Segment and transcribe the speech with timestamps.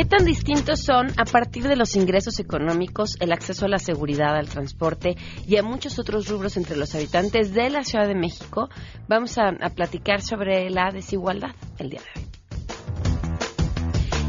[0.00, 4.34] ¿Qué tan distintos son a partir de los ingresos económicos, el acceso a la seguridad,
[4.34, 5.14] al transporte
[5.46, 8.70] y a muchos otros rubros entre los habitantes de la Ciudad de México?
[9.08, 12.26] Vamos a, platicar sobre la desigualdad el día de hoy.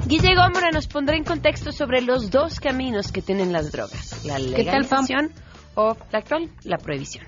[0.07, 4.39] Guille Gómora nos pondrá en contexto sobre los dos caminos que tienen las drogas, la
[4.39, 5.31] legalización
[5.75, 7.25] o la actual, la prohibición.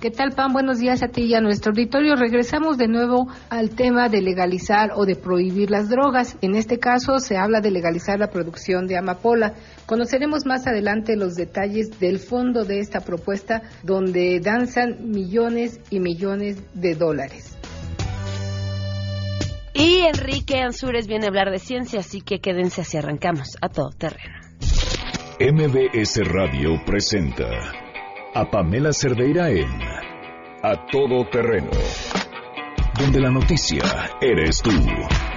[0.00, 0.54] ¿Qué tal, Pam?
[0.54, 2.16] Buenos días a ti y a nuestro auditorio.
[2.16, 6.38] Regresamos de nuevo al tema de legalizar o de prohibir las drogas.
[6.40, 9.52] En este caso se habla de legalizar la producción de amapola.
[9.84, 16.56] Conoceremos más adelante los detalles del fondo de esta propuesta donde danzan millones y millones
[16.72, 17.58] de dólares.
[19.74, 23.90] Y Enrique Ansures viene a hablar de ciencia, así que quédense así arrancamos a todo
[23.90, 24.40] terreno.
[25.38, 27.79] MBS Radio presenta
[28.34, 29.68] a Pamela Cerdeira en
[30.62, 31.70] A Todo Terreno,
[32.98, 33.82] donde la noticia
[34.20, 34.70] eres tú.
[34.70, 35.30] Muy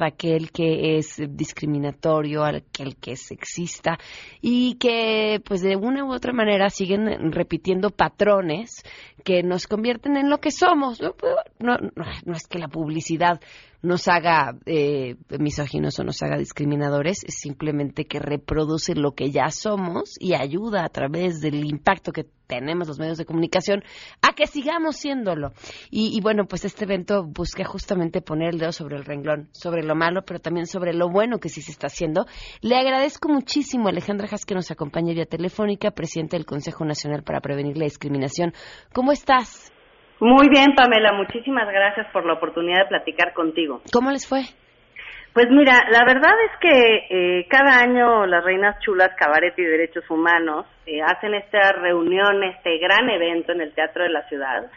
[0.00, 3.98] aquel que es discriminatorio, aquel que es sexista
[4.40, 8.82] y que pues de una u otra manera siguen repitiendo patrones
[9.24, 11.00] que nos convierten en lo que somos.
[11.58, 13.40] No, no, es que la publicidad
[13.82, 19.50] nos haga eh, misóginos o nos haga discriminadores, es simplemente que reproduce lo que ya
[19.50, 23.82] somos y ayuda a través del impacto que tenemos los medios de comunicación
[24.22, 25.52] a que sigamos siéndolo.
[25.90, 29.82] Y, y, bueno, pues este evento busca justamente poner el dedo sobre el renglón, sobre
[29.82, 32.26] lo malo, pero también sobre lo bueno que sí se está haciendo.
[32.60, 37.22] Le agradezco muchísimo a Alejandra Haas que nos acompaña vía telefónica, presidente del Consejo Nacional
[37.22, 38.52] para Prevenir la Discriminación.
[38.92, 39.72] ¿Cómo estás?
[40.20, 43.82] Muy bien, Pamela, muchísimas gracias por la oportunidad de platicar contigo.
[43.92, 44.42] ¿Cómo les fue?
[45.34, 50.08] Pues mira, la verdad es que eh, cada año las Reinas Chulas, Cabaret y Derechos
[50.08, 54.70] Humanos eh, hacen esta reunión, este gran evento en el Teatro de la Ciudad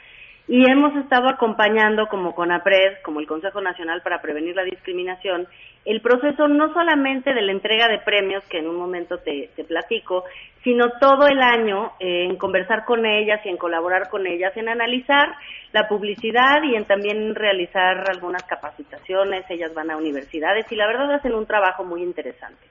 [0.50, 5.48] y hemos estado acompañando como CONAPRED, como el Consejo Nacional para Prevenir la Discriminación,
[5.86, 10.26] el proceso no solamente de la entrega de premios, que en un momento te, platico,
[10.64, 14.70] sino todo el año eh, en conversar con ellas y en colaborar con ellas, en
[14.70, 15.30] analizar
[15.72, 19.46] la publicidad y en también realizar algunas capacitaciones.
[19.50, 22.66] Ellas van a universidades y la verdad hacen un trabajo muy interesante.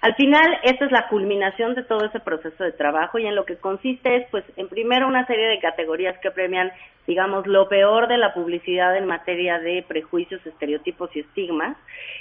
[0.00, 3.44] Al final, esta es la culminación de todo ese proceso de trabajo y en lo
[3.44, 6.70] que consiste es, pues, en primero una serie de categorías que premian,
[7.08, 11.74] digamos, lo peor de la publicidad en materia de prejuicios, estereotipos y estigmas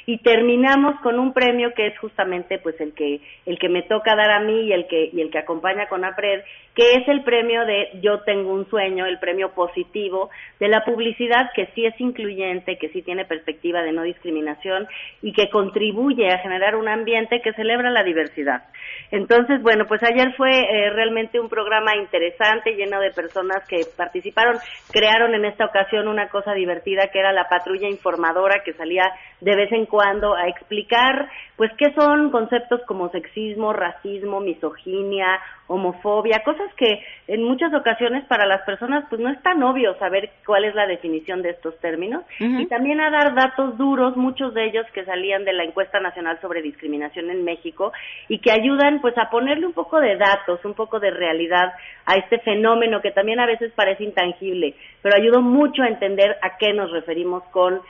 [0.06, 4.16] y terminamos con un premio que es justamente, pues, el que el que me toca
[4.16, 6.42] dar a mí y el que y el que acompaña con APRED,
[6.74, 11.52] que es el premio de Yo tengo un sueño, el premio positivo de la publicidad
[11.54, 14.88] que sí es incluyente, que sí tiene perspectiva de no discriminación
[15.22, 18.64] y que contribuye a generar un ambiente que celebra la diversidad.
[19.12, 24.58] Entonces, bueno, pues ayer fue eh, realmente un programa interesante, lleno de personas que participaron,
[24.92, 29.06] crearon en esta ocasión una cosa divertida que era la patrulla informadora que salía
[29.42, 36.42] de vez en cuando a explicar, pues, qué son conceptos como sexismo, racismo, misoginia, homofobia,
[36.44, 40.64] cosas que en muchas ocasiones para las personas pues no es tan obvio saber cuál
[40.64, 42.24] es la definición de estos términos.
[42.40, 46.40] Y también a dar datos duros, muchos de ellos que salían de la encuesta nacional
[46.42, 47.92] sobre discriminación en México
[48.30, 51.74] y que ayudan pues a ponerle un poco de datos, un poco de realidad
[52.06, 54.67] a este fenómeno que también a veces parece intangible,
[55.02, 57.82] pero ayudó mucho a entender a qué nos referimos con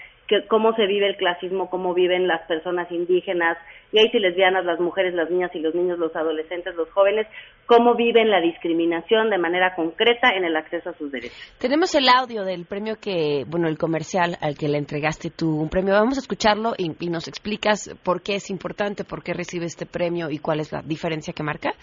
[0.48, 3.58] cómo se vive el clasismo, cómo viven las personas indígenas,
[3.92, 7.28] gays y lesbianas, las mujeres, las niñas y los niños, los adolescentes, los jóvenes,
[7.66, 11.38] cómo viven la discriminación de manera concreta en el acceso a sus derechos.
[11.60, 15.70] Tenemos el audio del premio que, bueno, el comercial al que le entregaste tú un
[15.70, 15.94] premio.
[15.94, 20.30] Vamos a escucharlo y, nos explicas por qué es importante, por qué recibe este premio
[20.30, 21.74] y cuál es la diferencia que marca.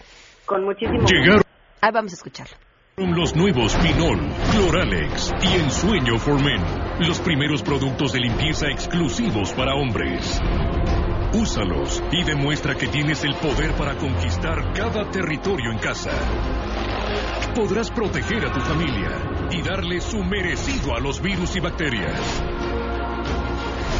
[0.45, 1.47] Con muchísimo gusto.
[1.81, 2.74] Ahí vamos a escucharlo.
[2.97, 4.21] Los nuevos Pinol,
[4.51, 6.63] Cloralex y Ensueño for Men.
[7.05, 10.41] Los primeros productos de limpieza exclusivos para hombres.
[11.33, 16.11] Úsalos y demuestra que tienes el poder para conquistar cada territorio en casa.
[17.53, 22.43] Podrás proteger a tu familia y darle su merecido a los virus y bacterias.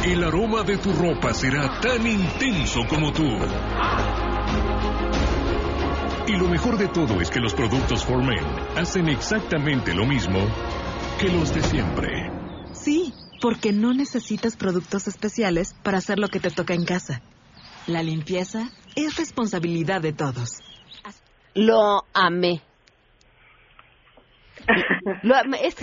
[0.06, 3.28] El aroma de tu ropa será tan intenso como tú.
[6.28, 8.44] Y lo mejor de todo es que los productos For Men
[8.76, 10.40] hacen exactamente lo mismo
[11.20, 12.08] que los de siempre.
[12.72, 17.20] Sí, porque no necesitas productos especiales para hacer lo que te toca en casa.
[17.86, 20.58] La limpieza es responsabilidad de todos.
[21.54, 22.60] Lo amé.
[25.22, 25.58] Lo amé.
[25.64, 25.76] Es-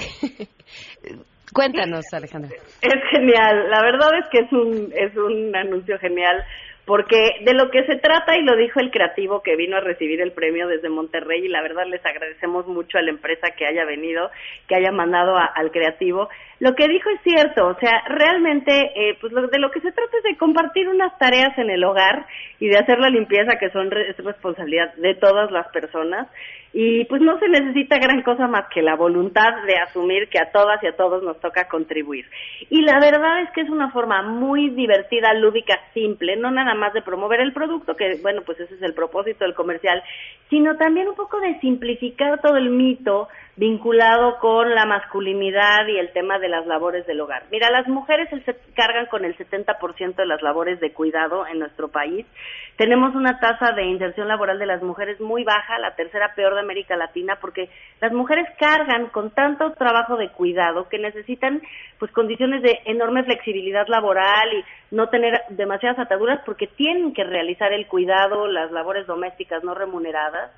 [1.54, 2.50] Cuéntanos, Alejandra.
[2.82, 6.44] Es genial, la verdad es que es un, es un anuncio genial
[6.86, 10.22] porque de lo que se trata, y lo dijo el creativo que vino a recibir
[10.22, 13.86] el premio desde Monterrey, y la verdad les agradecemos mucho a la empresa que haya
[13.86, 14.30] venido,
[14.68, 19.34] que haya mandado al creativo, lo que dijo es cierto, o sea, realmente eh, pues
[19.34, 22.26] lo, de lo que se trata es de compartir unas tareas en el hogar
[22.60, 26.28] y de hacer la limpieza que son es responsabilidad de todas las personas
[26.74, 30.52] y pues no se necesita gran cosa más que la voluntad de asumir que a
[30.52, 32.26] todas y a todos nos toca contribuir.
[32.72, 36.92] Y la verdad es que es una forma muy divertida, lúdica, simple, no nada más
[36.94, 40.02] de promover el producto, que bueno, pues ese es el propósito del comercial,
[40.50, 46.12] sino también un poco de simplificar todo el mito vinculado con la masculinidad y el
[46.12, 47.44] tema de las labores del hogar.
[47.52, 51.90] Mira, las mujeres se cargan con el 70% de las labores de cuidado en nuestro
[51.90, 52.26] país.
[52.78, 56.63] Tenemos una tasa de inserción laboral de las mujeres muy baja, la tercera peor de
[56.64, 57.70] América Latina, porque
[58.02, 61.62] las mujeres cargan con tanto trabajo de cuidado que necesitan
[62.00, 67.72] pues condiciones de enorme flexibilidad laboral y no tener demasiadas ataduras porque tienen que realizar
[67.72, 70.52] el cuidado, las labores domésticas no remuneradas.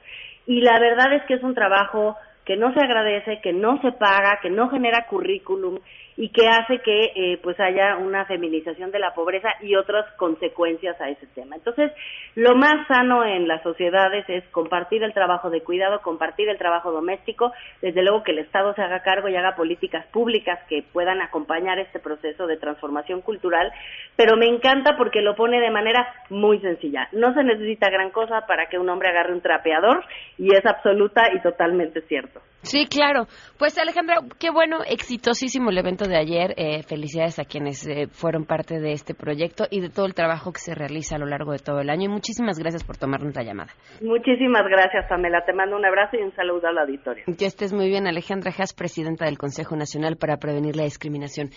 [0.48, 2.16] Y la verdad es que es un trabajo
[2.46, 5.80] que no se agradece, que no se paga, que no genera currículum
[6.18, 11.00] y que hace que eh, pues haya una feminización de la pobreza y otras consecuencias
[11.02, 11.56] a ese tema.
[11.58, 11.92] Entonces,
[12.36, 16.92] lo más sano en las sociedades es compartir el trabajo de cuidado, compartir el trabajo
[16.92, 17.52] doméstico,
[17.82, 21.80] desde luego que el Estado se haga cargo y haga políticas públicas que puedan acompañar
[21.80, 23.72] este proceso de transformación cultural,
[24.16, 27.10] pero me encanta porque lo pone de manera muy sencilla.
[27.12, 30.04] No se necesita gran cosa para que un hombre agarre un trapeador
[30.38, 32.35] y es absoluta y totalmente cierto.
[32.64, 33.28] Sí, claro.
[33.60, 36.56] Pues Alejandra, qué bueno, exitosísimo el evento de ayer.
[36.58, 40.52] Eh, felicidades a quienes eh, fueron parte de este proyecto y de todo el trabajo
[40.52, 42.06] que se realiza a lo largo de todo el año.
[42.06, 43.72] Y muchísimas gracias por tomarnos la llamada.
[44.02, 45.46] Muchísimas gracias, Pamela.
[45.46, 47.24] Te mando un abrazo y un saludo al auditorio.
[47.38, 51.52] Que estés muy bien, Alejandra Haas, presidenta del Consejo Nacional para Prevenir la Discriminación.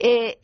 [0.00, 0.38] Eh,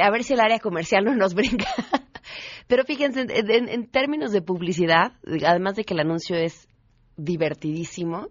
[0.00, 1.66] a ver si el área comercial no nos brinca.
[2.68, 5.12] Pero fíjense, en, en- en términos de publicidad,
[5.44, 6.68] además de que el anuncio es
[7.16, 8.28] divertidísimo,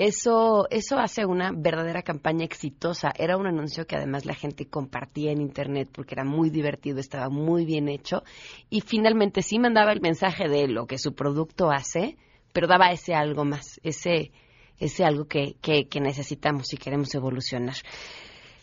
[0.00, 3.12] eso, eso hace una verdadera campaña exitosa.
[3.14, 7.28] Era un anuncio que además la gente compartía en internet porque era muy divertido, estaba
[7.28, 8.22] muy bien hecho
[8.70, 12.16] y finalmente sí mandaba el mensaje de lo que su producto hace,
[12.54, 14.32] pero daba ese algo más, ese,
[14.78, 17.76] ese algo que, que, que necesitamos si queremos evolucionar.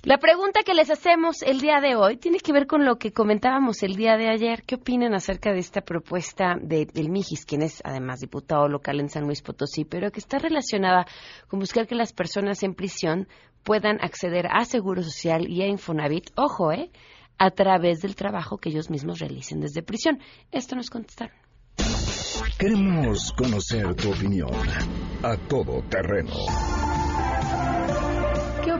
[0.07, 3.11] La pregunta que les hacemos el día de hoy tiene que ver con lo que
[3.11, 4.63] comentábamos el día de ayer.
[4.65, 9.09] ¿Qué opinan acerca de esta propuesta de, del Mijis, quien es además diputado local en
[9.09, 11.05] San Luis Potosí, pero que está relacionada
[11.49, 13.27] con buscar que las personas en prisión
[13.65, 16.89] puedan acceder a Seguro Social y a Infonavit, ojo, ¿eh?
[17.37, 20.21] A través del trabajo que ellos mismos realicen desde prisión.
[20.53, 21.35] Esto nos contestaron.
[22.57, 24.55] Queremos conocer tu opinión
[25.21, 26.31] a todo terreno.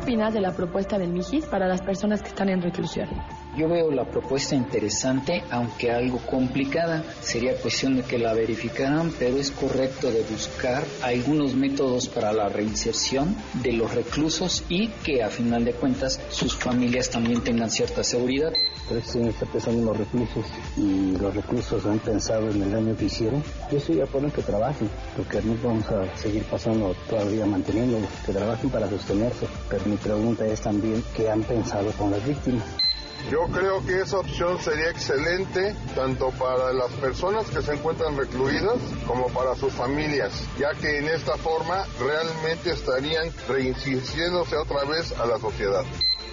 [0.07, 3.09] ¿Qué opinas de la propuesta del Mijis para las personas que están en reclusión?
[3.57, 7.03] Yo veo la propuesta interesante, aunque algo complicada.
[7.21, 12.49] Sería cuestión de que la verificaran, pero es correcto de buscar algunos métodos para la
[12.49, 18.03] reinserción de los reclusos y que a final de cuentas sus familias también tengan cierta
[18.03, 18.53] seguridad.
[18.87, 20.45] Pero si está pensando en los reclusos
[20.77, 24.33] y los reclusos han pensado en el daño que hicieron, yo estoy de acuerdo en
[24.33, 29.47] que trabajen, porque no vamos a seguir pasando todavía manteniéndolos, que trabajen para sostenerse.
[29.67, 32.86] Pero mi pregunta es también qué han pensado con las víctimas.
[33.31, 38.77] Yo creo que esa opción sería excelente tanto para las personas que se encuentran recluidas
[39.05, 45.25] como para sus familias, ya que en esta forma realmente estarían reinsistiéndose otra vez a
[45.25, 45.83] la sociedad.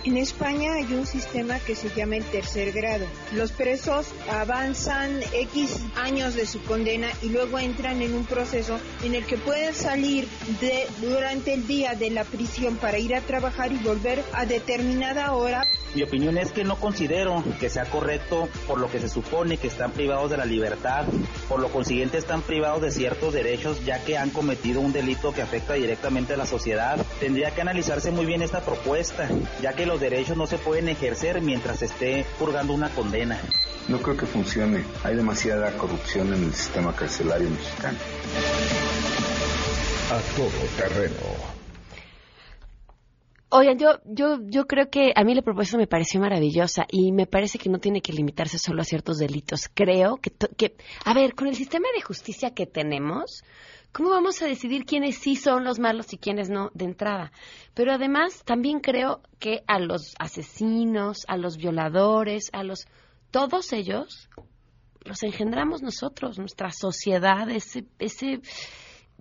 [0.05, 3.07] En España hay un sistema que se llama el tercer grado.
[3.33, 9.15] Los presos avanzan X años de su condena y luego entran en un proceso en
[9.15, 10.29] el que pueden salir
[10.61, 15.33] de, durante el día de la prisión para ir a trabajar y volver a determinada
[15.33, 15.67] hora.
[15.95, 19.69] Mi opinión es que no considero que sea correcto por lo que se supone que
[19.69, 21.07] están privados de la libertad,
[21.49, 25.41] por lo consiguiente están privados de ciertos derechos ya que han cometido un delito que
[25.41, 26.99] afecta directamente a la sociedad.
[27.21, 29.29] Tendría que analizarse muy bien esta propuesta,
[29.63, 33.41] ya que los los derechos no se pueden ejercer mientras esté purgando una condena.
[33.87, 34.83] No creo que funcione.
[35.05, 37.97] Hay demasiada corrupción en el sistema carcelario mexicano.
[40.11, 41.15] A todo terreno.
[43.51, 47.29] Oigan, yo, yo, yo creo que a mí la propuesta me pareció maravillosa y me
[47.29, 49.71] parece que no tiene que limitarse solo a ciertos delitos.
[49.73, 50.75] Creo que, que,
[51.05, 53.45] a ver, con el sistema de justicia que tenemos,
[53.95, 57.33] ¿cómo vamos a decidir quiénes sí son los malos y quiénes no de entrada?
[57.75, 62.87] Pero además también creo que a los asesinos, a los violadores, a los,
[63.31, 64.29] todos ellos
[65.05, 68.41] los engendramos nosotros, nuestra sociedad, ese, ese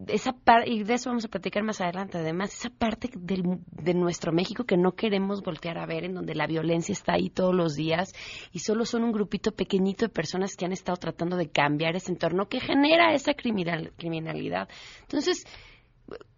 [0.08, 3.94] esa parte, y de eso vamos a platicar más adelante, además, esa parte del, de
[3.94, 7.54] nuestro México que no queremos voltear a ver, en donde la violencia está ahí todos
[7.54, 8.14] los días
[8.52, 12.12] y solo son un grupito pequeñito de personas que han estado tratando de cambiar ese
[12.12, 14.68] entorno que genera esa criminal, criminalidad.
[15.02, 15.46] Entonces,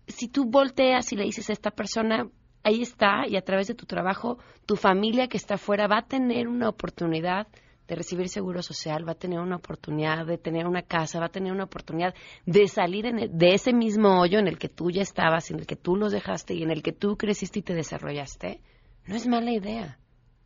[0.07, 2.29] si tú volteas y le dices a esta persona,
[2.63, 6.07] ahí está, y a través de tu trabajo, tu familia que está afuera va a
[6.07, 7.47] tener una oportunidad
[7.87, 11.31] de recibir seguro social, va a tener una oportunidad de tener una casa, va a
[11.31, 12.13] tener una oportunidad
[12.45, 15.75] de salir de ese mismo hoyo en el que tú ya estabas, en el que
[15.75, 18.61] tú los dejaste y en el que tú creciste y te desarrollaste,
[19.07, 19.99] no es mala idea,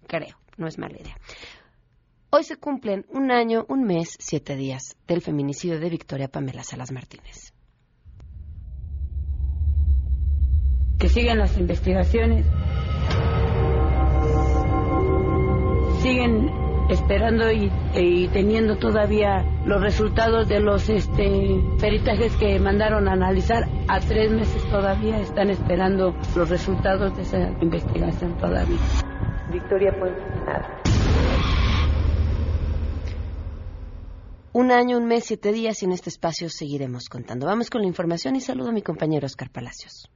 [0.07, 1.15] creo, no es mala idea.
[2.31, 6.91] Hoy se cumplen un año, un mes, siete días del feminicidio de Victoria Pamela Salas
[6.91, 7.53] Martínez.
[10.99, 12.45] Que sigan las investigaciones.
[16.03, 17.69] Siguen esperando y,
[18.33, 23.63] teniendo todavía los resultados de los este, peritajes que mandaron a analizar.
[23.87, 28.77] A tres meses todavía están esperando los resultados de esa investigación todavía.
[29.51, 30.21] Victoria Puente.
[34.51, 37.45] Un año, un mes, siete días y en este espacio seguiremos contando.
[37.45, 40.09] Vamos con la información y saludo a mi compañero Oscar Palacios.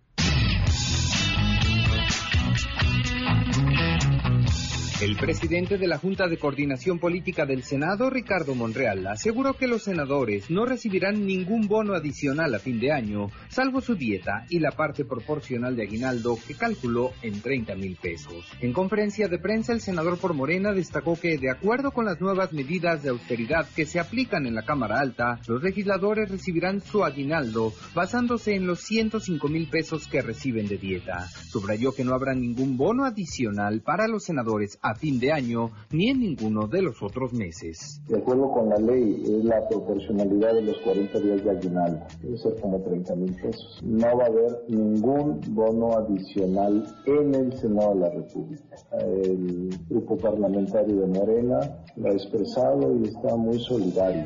[5.04, 9.84] El presidente de la Junta de Coordinación Política del Senado, Ricardo Monreal, aseguró que los
[9.84, 14.72] senadores no recibirán ningún bono adicional a fin de año, salvo su dieta y la
[14.72, 18.46] parte proporcional de aguinaldo que calculó en 30 mil pesos.
[18.62, 22.54] En conferencia de prensa, el senador por Morena destacó que, de acuerdo con las nuevas
[22.54, 27.74] medidas de austeridad que se aplican en la Cámara Alta, los legisladores recibirán su aguinaldo
[27.94, 31.28] basándose en los 105 mil pesos que reciben de dieta.
[31.50, 36.10] Subrayó que no habrá ningún bono adicional para los senadores a fin de año ni
[36.10, 38.02] en ninguno de los otros meses.
[38.08, 42.38] De acuerdo con la ley, es la proporcionalidad de los 40 días de aguinaldo, debe
[42.38, 43.80] ser como 30 mil pesos.
[43.84, 48.76] No va a haber ningún bono adicional en el Senado de la República.
[49.00, 51.60] El grupo parlamentario de Morena
[51.96, 54.26] lo ha expresado y está muy solidario.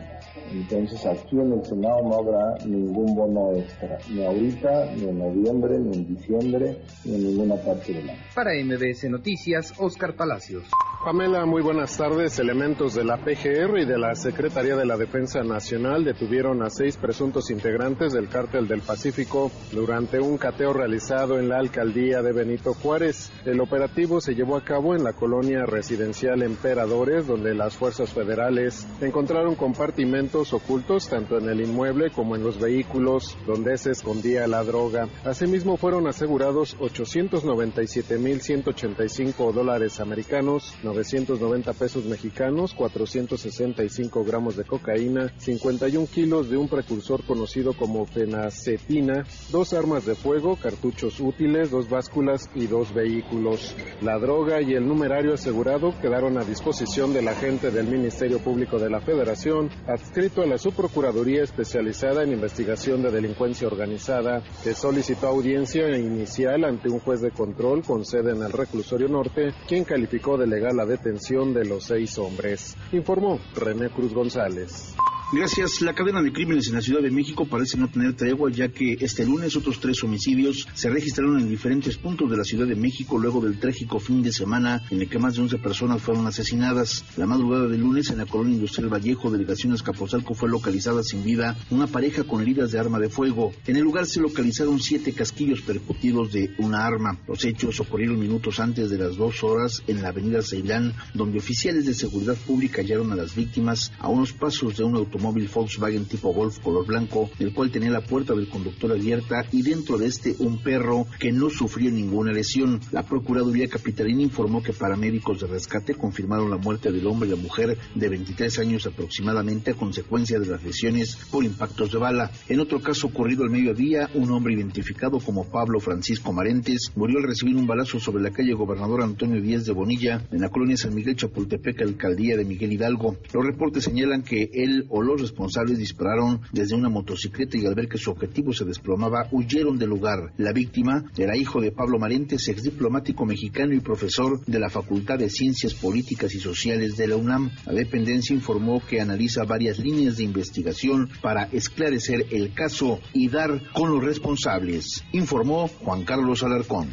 [0.52, 5.80] Entonces aquí en el Senado no habrá ningún bono extra, ni ahorita, ni en noviembre,
[5.80, 8.20] ni en diciembre, ni en ninguna parte del año.
[8.34, 10.16] Para MBS Noticias, Oscar
[10.48, 10.87] Palacios.
[11.04, 12.40] Pamela, muy buenas tardes.
[12.40, 16.98] Elementos de la PGR y de la Secretaría de la Defensa Nacional detuvieron a seis
[16.98, 22.74] presuntos integrantes del Cártel del Pacífico durante un cateo realizado en la alcaldía de Benito
[22.74, 23.32] Juárez.
[23.46, 28.88] El operativo se llevó a cabo en la colonia residencial Emperadores, donde las fuerzas federales
[29.00, 34.64] encontraron compartimentos ocultos tanto en el inmueble como en los vehículos donde se escondía la
[34.64, 35.08] droga.
[35.24, 46.50] Asimismo, fueron asegurados 897.185 dólares americanos 990 pesos mexicanos, 465 gramos de cocaína, 51 kilos
[46.50, 52.68] de un precursor conocido como fenacetina, dos armas de fuego, cartuchos útiles, dos básculas y
[52.68, 53.76] dos vehículos.
[54.02, 58.90] La droga y el numerario asegurado quedaron a disposición del agente del Ministerio Público de
[58.90, 65.98] la Federación, adscrito a la Subprocuraduría especializada en investigación de delincuencia organizada, que solicitó audiencia
[65.98, 70.48] inicial ante un juez de control con sede en el reclusorio norte, quien calificó de
[70.48, 74.96] legal la detención de los seis hombres, informó René Cruz González.
[75.30, 75.82] Gracias.
[75.82, 78.94] La cadena de crímenes en la Ciudad de México parece no tener tregua, ya que
[79.02, 83.18] este lunes otros tres homicidios se registraron en diferentes puntos de la Ciudad de México
[83.18, 87.04] luego del trágico fin de semana en el que más de 11 personas fueron asesinadas.
[87.18, 91.58] La madrugada del lunes en la colonia industrial Vallejo, delegación Escapozalco, fue localizada sin vida
[91.72, 93.52] una pareja con heridas de arma de fuego.
[93.66, 97.20] En el lugar se localizaron siete casquillos percutidos de una arma.
[97.28, 101.86] Los hechos ocurrieron minutos antes de las dos horas en la avenida Ceilán, donde oficiales
[101.86, 106.06] de seguridad pública hallaron a las víctimas a unos pasos de un auto automóvil Volkswagen
[106.06, 110.06] tipo Golf color blanco, el cual tenía la puerta del conductor abierta y dentro de
[110.06, 112.80] este un perro que no sufrió ninguna lesión.
[112.92, 117.42] La Procuraduría Capitalina informó que paramédicos de rescate confirmaron la muerte del hombre y la
[117.42, 122.32] mujer de 23 años aproximadamente a consecuencia de las lesiones por impactos de bala.
[122.48, 127.24] En otro caso ocurrido al mediodía, un hombre identificado como Pablo Francisco Marentes murió al
[127.24, 130.94] recibir un balazo sobre la calle Gobernador Antonio Díez de Bonilla en la colonia San
[130.94, 133.18] Miguel Chapultepec, alcaldía de Miguel Hidalgo.
[133.34, 137.88] Los reportes señalan que él o los responsables dispararon desde una motocicleta y al ver
[137.88, 140.34] que su objetivo se desplomaba, huyeron del lugar.
[140.38, 145.18] La víctima era hijo de Pablo Marentes, ex diplomático mexicano y profesor de la Facultad
[145.18, 147.50] de Ciencias Políticas y Sociales de la UNAM.
[147.66, 153.62] La dependencia informó que analiza varias líneas de investigación para esclarecer el caso y dar
[153.74, 156.88] con los responsables, informó Juan Carlos Alarcón.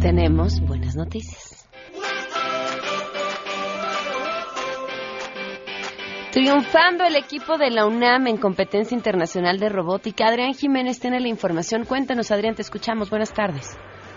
[0.00, 0.62] Tenemos
[1.00, 1.68] noticias.
[6.32, 10.28] Triunfando el equipo de la UNAM en competencia internacional de robótica.
[10.28, 11.84] Adrián Jiménez tiene la información.
[11.84, 13.10] Cuéntanos, Adrián, te escuchamos.
[13.10, 13.76] Buenas tardes.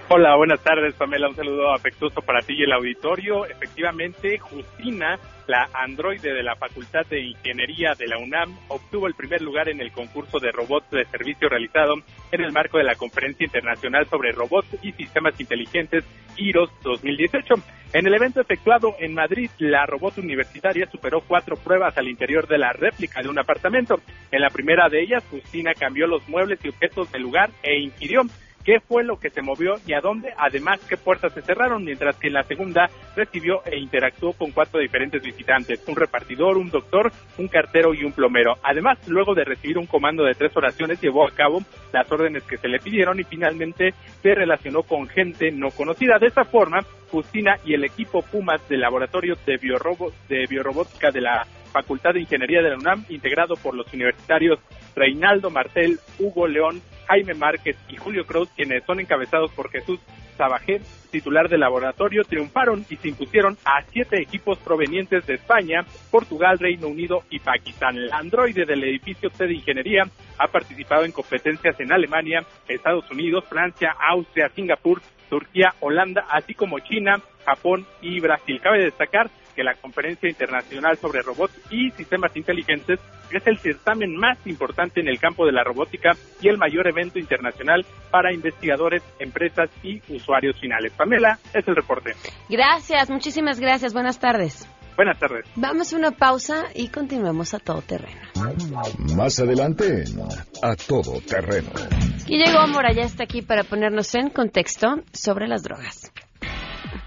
[0.09, 1.29] Hola, buenas tardes, Pamela.
[1.29, 3.45] Un saludo afectuoso para ti y el auditorio.
[3.45, 5.17] Efectivamente, Justina,
[5.47, 9.79] la androide de la Facultad de Ingeniería de la UNAM, obtuvo el primer lugar en
[9.79, 11.95] el concurso de robots de servicio realizado
[12.31, 16.03] en el marco de la Conferencia Internacional sobre Robots y Sistemas Inteligentes
[16.37, 17.55] IROS 2018.
[17.93, 22.57] En el evento efectuado en Madrid, la robot universitaria superó cuatro pruebas al interior de
[22.57, 24.01] la réplica de un apartamento.
[24.31, 28.23] En la primera de ellas, Justina cambió los muebles y objetos del lugar e inquirió
[28.63, 32.15] qué fue lo que se movió y a dónde, además qué puertas se cerraron, mientras
[32.17, 37.11] que en la segunda recibió e interactuó con cuatro diferentes visitantes, un repartidor, un doctor,
[37.37, 38.55] un cartero y un plomero.
[38.63, 41.59] Además, luego de recibir un comando de tres oraciones, llevó a cabo
[41.91, 46.17] las órdenes que se le pidieron y finalmente se relacionó con gente no conocida.
[46.19, 49.57] De esta forma, Justina y el equipo Pumas del Laboratorio de,
[50.29, 54.59] de Biorobótica de la Facultad de Ingeniería de la UNAM, integrado por los universitarios
[54.95, 59.99] Reinaldo Martel, Hugo León, Jaime Márquez y Julio Cruz, quienes son encabezados por Jesús
[60.37, 66.57] Sabajé, titular del laboratorio, triunfaron y se impusieron a siete equipos provenientes de España, Portugal,
[66.57, 67.97] Reino Unido y Pakistán.
[67.97, 70.07] El androide del edificio T de Ingeniería
[70.39, 76.79] ha participado en competencias en Alemania, Estados Unidos, Francia, Austria, Singapur, Turquía, Holanda, así como
[76.79, 78.59] China, Japón y Brasil.
[78.61, 82.99] Cabe destacar que la Conferencia Internacional sobre Robots y Sistemas Inteligentes
[83.31, 86.11] es el certamen más importante en el campo de la robótica
[86.41, 90.93] y el mayor evento internacional para investigadores, empresas y usuarios finales.
[90.93, 92.13] Pamela, es el reporte.
[92.49, 93.93] Gracias, muchísimas gracias.
[93.93, 94.67] Buenas tardes.
[94.95, 95.45] Buenas tardes.
[95.55, 98.21] Vamos a una pausa y continuamos a todo terreno.
[99.15, 100.03] Más adelante,
[100.61, 101.71] a todo terreno.
[102.27, 106.11] Y llegó Mora, ya está aquí para ponernos en contexto sobre las drogas.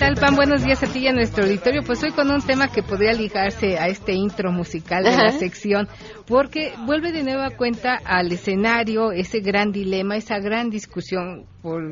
[0.00, 0.34] tal, Pan?
[0.34, 1.82] Buenos días a ti y a nuestro auditorio.
[1.82, 5.88] Pues hoy con un tema que podría ligarse a este intro musical de la sección,
[6.26, 11.82] porque vuelve de nueva cuenta al escenario ese gran dilema, esa gran discusión por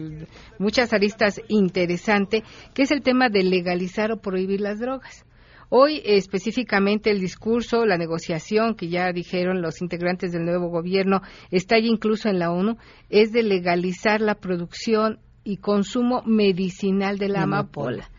[0.59, 5.27] muchas aristas interesante, que es el tema de legalizar o prohibir las drogas.
[5.69, 11.79] Hoy específicamente el discurso, la negociación que ya dijeron los integrantes del nuevo gobierno, está
[11.79, 12.79] ya incluso en la ONU,
[13.11, 18.11] es de legalizar la producción y consumo medicinal de la amapola.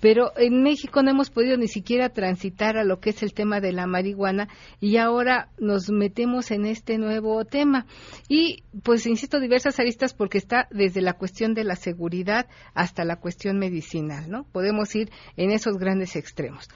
[0.00, 3.60] Pero en México no hemos podido ni siquiera transitar a lo que es el tema
[3.60, 4.48] de la marihuana
[4.80, 7.84] y ahora nos metemos en este nuevo tema.
[8.26, 13.16] Y pues insisto, diversas aristas porque está desde la cuestión de la seguridad hasta la
[13.16, 14.44] cuestión medicinal, ¿no?
[14.44, 16.68] Podemos ir en esos grandes extremos.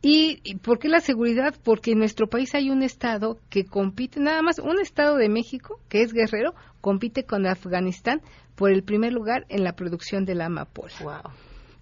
[0.00, 1.54] ¿Y, y por qué la seguridad?
[1.64, 5.80] Porque en nuestro país hay un estado que compite, nada más un estado de México,
[5.88, 8.22] que es Guerrero, compite con Afganistán
[8.54, 11.22] por el primer lugar en la producción de la amapola.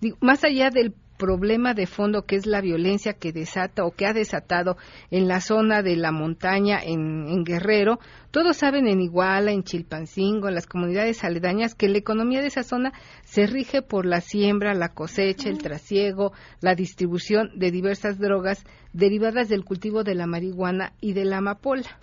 [0.00, 4.06] Digo, más allá del problema de fondo que es la violencia que desata o que
[4.06, 4.76] ha desatado
[5.10, 7.98] en la zona de la montaña en, en Guerrero.
[8.30, 12.62] Todos saben en Iguala, en Chilpancingo, en las comunidades aledañas que la economía de esa
[12.62, 12.92] zona
[13.24, 19.48] se rige por la siembra, la cosecha, el trasiego, la distribución de diversas drogas derivadas
[19.48, 21.98] del cultivo de la marihuana y de la amapola.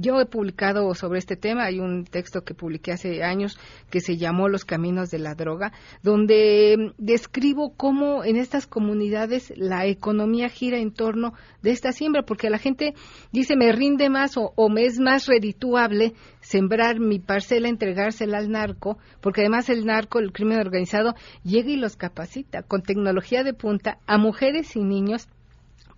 [0.00, 3.58] Yo he publicado sobre este tema, hay un texto que publiqué hace años
[3.90, 5.72] que se llamó Los Caminos de la Droga,
[6.04, 11.32] donde mm, describo cómo en estas comunidades la economía gira en torno
[11.62, 12.94] de esta siembra, porque la gente
[13.32, 18.52] dice me rinde más o, o me es más redituable sembrar mi parcela, entregársela al
[18.52, 23.52] narco, porque además el narco, el crimen organizado, llega y los capacita con tecnología de
[23.52, 25.26] punta a mujeres y niños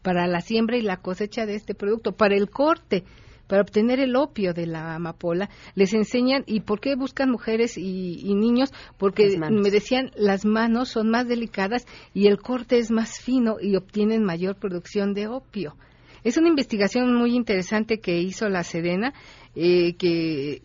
[0.01, 3.05] para la siembra y la cosecha de este producto, para el corte
[3.51, 8.21] para obtener el opio de la amapola, les enseñan, ¿y por qué buscan mujeres y,
[8.23, 8.73] y niños?
[8.97, 11.85] Porque me decían, las manos son más delicadas
[12.15, 15.75] y el corte es más fino y obtienen mayor producción de opio.
[16.23, 19.15] Es una investigación muy interesante que hizo la Sedena,
[19.57, 20.63] eh, que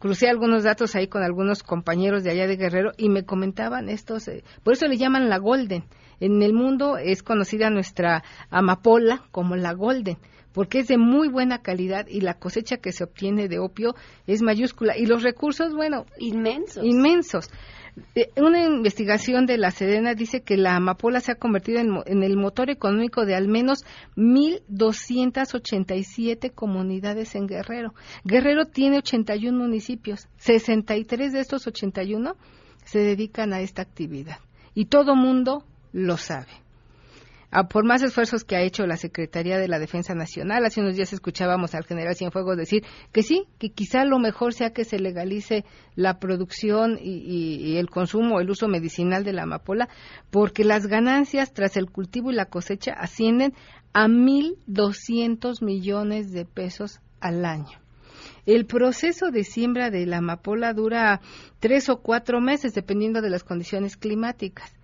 [0.00, 4.26] crucé algunos datos ahí con algunos compañeros de allá de Guerrero y me comentaban estos,
[4.26, 5.84] eh, por eso le llaman la Golden.
[6.18, 10.16] En el mundo es conocida nuestra amapola como la Golden
[10.54, 13.94] porque es de muy buena calidad y la cosecha que se obtiene de opio
[14.26, 16.82] es mayúscula y los recursos, bueno, inmensos.
[16.82, 17.50] Inmensos.
[18.14, 22.22] Eh, una investigación de la Sedena dice que la amapola se ha convertido en, en
[22.22, 23.84] el motor económico de al menos
[24.16, 27.92] 1.287 comunidades en Guerrero.
[28.24, 32.36] Guerrero tiene 81 municipios, 63 de estos 81
[32.84, 34.38] se dedican a esta actividad
[34.74, 36.63] y todo mundo lo sabe
[37.70, 41.12] por más esfuerzos que ha hecho la Secretaría de la Defensa Nacional, hace unos días
[41.12, 45.64] escuchábamos al general Cienfuegos decir que sí, que quizá lo mejor sea que se legalice
[45.94, 49.88] la producción y, el consumo, el uso medicinal de la amapola,
[50.30, 53.54] porque las ganancias tras el cultivo y la cosecha ascienden
[53.92, 57.78] a 1.200 millones de pesos al año.
[58.46, 61.20] El proceso de siembra de la amapola dura
[61.60, 64.74] tres o cuatro meses, dependiendo de las condiciones climáticas.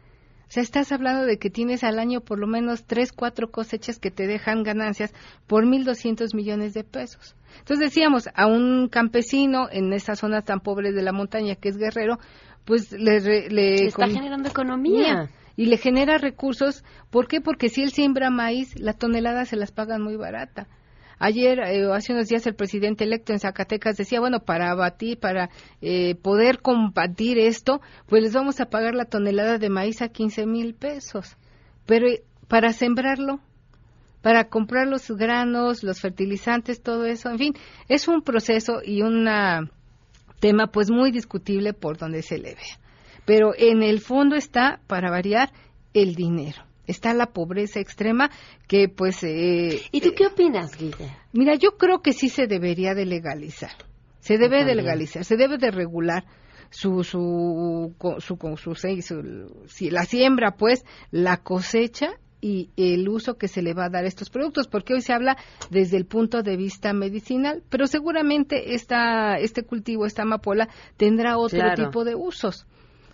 [0.51, 4.01] O sea, estás hablando de que tienes al año por lo menos tres, cuatro cosechas
[4.01, 5.15] que te dejan ganancias
[5.47, 7.37] por 1.200 millones de pesos.
[7.61, 11.77] Entonces decíamos, a un campesino en esas zonas tan pobres de la montaña que es
[11.77, 12.19] guerrero,
[12.65, 13.49] pues le...
[13.49, 15.31] le, está generando economía.
[15.55, 16.83] Y le genera recursos.
[17.11, 17.41] ¿Por qué?
[17.41, 20.67] Porque si él siembra maíz, la tonelada se las pagan muy barata.
[21.23, 25.51] Ayer, eh, hace unos días, el presidente electo en Zacatecas decía, bueno, para abatir, para
[25.83, 30.47] eh, poder combatir esto, pues les vamos a pagar la tonelada de maíz a 15
[30.47, 31.37] mil pesos.
[31.85, 33.39] Pero eh, para sembrarlo,
[34.23, 37.55] para comprar los granos, los fertilizantes, todo eso, en fin,
[37.91, 39.29] es un proceso y un
[40.41, 42.81] tema pues muy discutible por donde se le vea.
[43.27, 45.53] Pero en el fondo está, para variar,
[45.93, 48.31] el dinero está la pobreza extrema
[48.67, 49.23] que pues...
[49.23, 51.11] Eh, ¿Y tú qué opinas, Guille?
[51.33, 53.73] Mira, yo creo que sí se debería de legalizar.
[54.21, 56.25] Se debe de legalizar, se debe de regular
[56.71, 63.63] su su su, su, su, la siembra, pues, la cosecha y el uso que se
[63.63, 65.37] le va a dar a estos productos, porque hoy se habla
[65.71, 71.61] desde el punto de vista medicinal, pero seguramente esta, este cultivo, esta amapola, tendrá otro
[71.75, 72.67] tipo de usos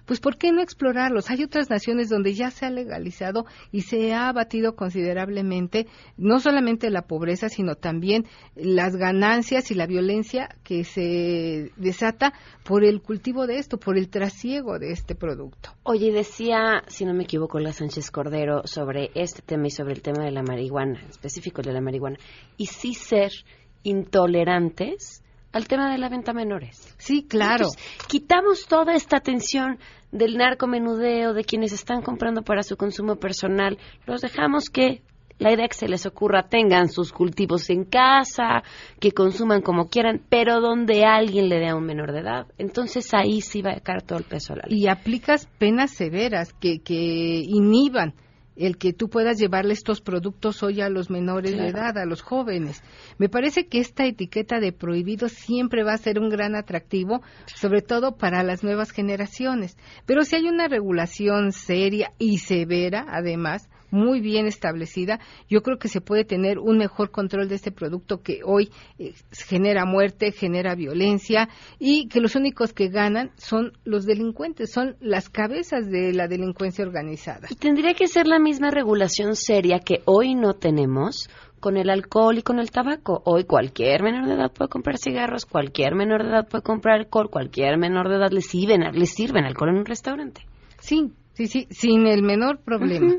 [0.06, 1.30] pues ¿por qué no explorarlos?
[1.30, 6.90] Hay otras naciones donde ya se ha legalizado y se ha abatido considerablemente no solamente
[6.90, 12.32] la pobreza, sino también las ganancias y la violencia que se desata
[12.64, 15.70] por el cultivo de esto, por el trasiego de este producto.
[15.82, 20.02] Oye, decía, si no me equivoco, la Sánchez Cordero sobre este tema y sobre el
[20.02, 22.18] tema de la marihuana, específico de la marihuana,
[22.56, 23.32] y sí ser
[23.82, 25.22] intolerantes
[25.56, 26.94] al tema de la venta menores.
[26.98, 27.68] Sí, claro.
[28.08, 29.78] quitamos toda esta atención
[30.12, 35.00] del narcomenudeo, de quienes están comprando para su consumo personal, los dejamos que
[35.38, 38.62] la idea que se les ocurra tengan sus cultivos en casa,
[39.00, 42.46] que consuman como quieran, pero donde alguien le dé a un menor de edad.
[42.58, 44.78] Entonces ahí sí va a caer todo el peso a la ley.
[44.78, 48.14] Y aplicas penas severas que, que inhiban
[48.56, 52.22] el que tú puedas llevarle estos productos hoy a los menores de edad, a los
[52.22, 52.82] jóvenes.
[53.18, 57.22] Me parece que esta etiqueta de prohibido siempre va a ser un gran atractivo,
[57.54, 59.76] sobre todo para las nuevas generaciones.
[60.06, 65.88] Pero si hay una regulación seria y severa, además, muy bien establecida, yo creo que
[65.88, 70.74] se puede tener un mejor control de este producto que hoy eh, genera muerte, genera
[70.74, 76.28] violencia y que los únicos que ganan son los delincuentes, son las cabezas de la
[76.28, 77.48] delincuencia organizada.
[77.50, 81.28] Y tendría que ser la misma regulación seria que hoy no tenemos
[81.60, 83.22] con el alcohol y con el tabaco.
[83.24, 87.30] Hoy cualquier menor de edad puede comprar cigarros, cualquier menor de edad puede comprar alcohol,
[87.30, 90.42] cualquier menor de edad le sirven, le sirven alcohol en un restaurante.
[90.78, 93.14] Sí, Sí, sí, sin el menor problema.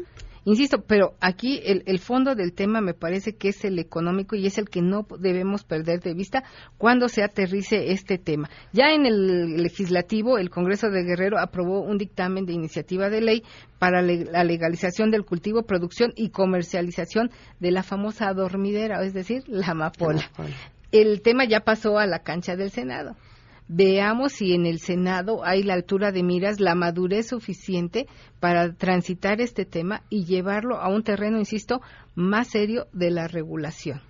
[0.48, 4.48] Insisto, pero aquí el, el, fondo del tema me parece que es el económico y
[4.48, 6.46] es el que no debemos perder de vista
[6.78, 8.50] cuando se aterrice este tema.
[8.72, 13.44] Ya en el legislativo, el Congreso de Guerrero aprobó un dictamen de iniciativa de ley
[13.78, 17.30] para la legalización del cultivo, producción y comercialización
[17.60, 20.32] de la famosa dormidera, es decir, la amapola.
[20.94, 23.18] El tema ya pasó a la cancha del Senado
[23.68, 28.08] veamos si en el Senado hay la altura de miras, la madurez suficiente
[28.40, 31.82] para transitar este tema y llevarlo a un terreno, insisto,
[32.16, 34.02] más serio de la regulación.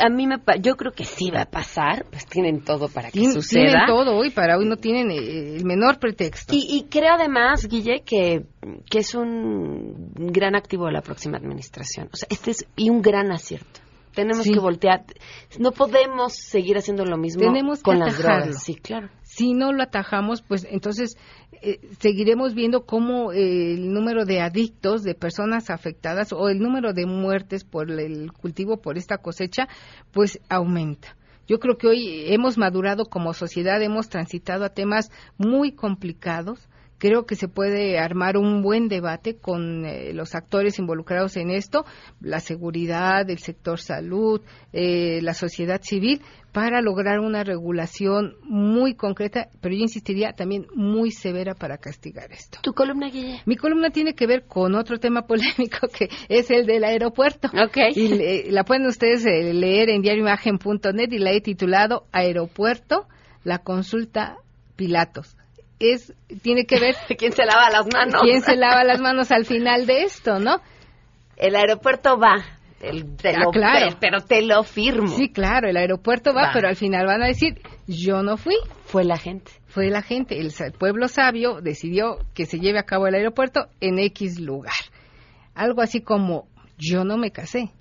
[0.00, 3.24] A mí me, yo creo que sí va a pasar, pues tienen todo para que
[3.30, 3.62] suceda.
[3.62, 6.52] Tienen todo hoy, para hoy no tienen eh, el menor pretexto.
[6.52, 8.44] Y, y creo además, Guille, que,
[8.90, 12.08] que es un gran activo de la próxima administración.
[12.12, 13.80] O sea, este es y un gran acierto.
[14.18, 15.04] Tenemos que voltear.
[15.60, 18.64] No podemos seguir haciendo lo mismo Tenemos con las drogas.
[18.64, 19.10] Sí, claro.
[19.22, 21.16] Si no lo atajamos, pues entonces
[21.62, 26.92] eh, seguiremos viendo cómo eh, el número de adictos, de personas afectadas o el número
[26.92, 29.68] de muertes por el cultivo, por esta cosecha,
[30.10, 31.16] pues aumenta.
[31.46, 36.67] Yo creo que hoy hemos madurado como sociedad, hemos transitado a temas muy complicados
[36.98, 41.84] creo que se puede armar un buen debate con eh, los actores involucrados en esto,
[42.20, 46.20] la seguridad, el sector salud, eh, la sociedad civil,
[46.52, 52.58] para lograr una regulación muy concreta, pero yo insistiría también muy severa para castigar esto.
[52.62, 53.42] ¿Tu columna, Guille?
[53.46, 57.48] Mi columna tiene que ver con otro tema polémico que es el del aeropuerto.
[57.68, 57.92] Okay.
[57.94, 63.06] Y la pueden ustedes eh, leer en diarioimagen.net y la he titulado Aeropuerto,
[63.44, 64.38] la consulta
[64.74, 65.37] Pilatos
[65.78, 66.12] es
[66.42, 68.22] tiene que ver quién se lava las manos.
[68.22, 70.60] ¿Quién se lava las manos al final de esto, no?
[71.36, 72.44] El aeropuerto va.
[72.80, 73.96] El, te ah, claro.
[74.00, 75.08] pero te lo firmo.
[75.08, 78.54] Sí, claro, el aeropuerto va, pero al final van a decir, yo no fui.
[78.84, 79.50] Fue la gente.
[79.66, 80.38] Fue la gente.
[80.38, 84.72] El, pueblo sabio decidió que se lleve a cabo el aeropuerto en X lugar.
[85.54, 87.72] Algo así como, yo no me casé.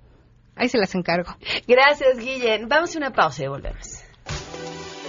[0.55, 1.35] Ahí se las encargo.
[1.67, 2.67] Gracias, Guillén.
[2.67, 4.06] Vamos a una pausa y volvemos.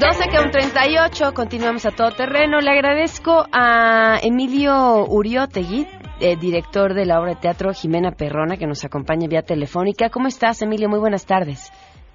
[0.00, 2.58] 12 con 38, continuamos a todo terreno.
[2.60, 5.84] Le agradezco a Emilio Uriotegui,
[6.22, 10.08] eh, director de la obra de teatro Jimena Perrona, que nos acompaña vía telefónica.
[10.08, 10.88] ¿Cómo estás, Emilio?
[10.88, 11.70] Muy buenas tardes.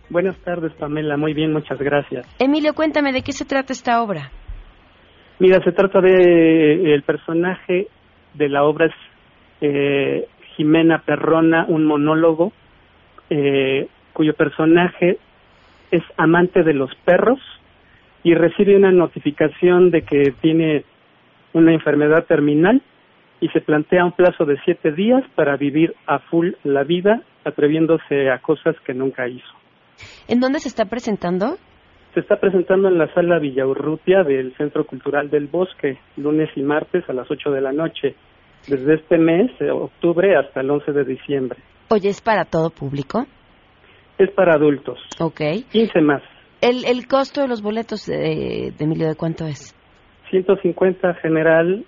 [0.10, 1.16] Buenas tardes, Pamela.
[1.16, 2.26] Muy bien, muchas gracias.
[2.40, 4.32] Emilio, cuéntame, ¿de qué se trata esta obra?
[5.38, 7.86] Mira, se trata de el personaje
[8.34, 8.94] de la obra es
[9.62, 12.52] eh, Jimena Perrona, un monólogo
[13.30, 15.20] eh, cuyo personaje
[15.92, 17.40] es amante de los perros
[18.26, 20.84] y recibe una notificación de que tiene
[21.54, 22.82] una enfermedad terminal
[23.40, 28.32] y se plantea un plazo de siete días para vivir a full la vida, atreviéndose
[28.32, 29.54] a cosas que nunca hizo.
[30.28, 31.58] ¿En dónde se está presentando?
[32.16, 37.08] Se está presentando en la sala Villaurrutia del Centro Cultural del Bosque, lunes y martes
[37.08, 38.16] a las ocho de la noche,
[38.68, 41.60] desde este mes, octubre, hasta el 11 de diciembre.
[41.90, 43.28] Oye, ¿es para todo público?
[44.18, 44.98] Es para adultos.
[45.20, 45.42] Ok.
[45.72, 46.24] 15 más.
[46.62, 49.76] El, el costo de los boletos, de, de Emilio, ¿de cuánto es?
[50.30, 51.86] 150 general,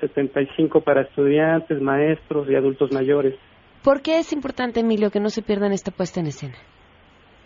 [0.00, 3.34] 75 para estudiantes, maestros y adultos mayores.
[3.82, 6.56] ¿Por qué es importante, Emilio, que no se pierdan esta puesta en escena?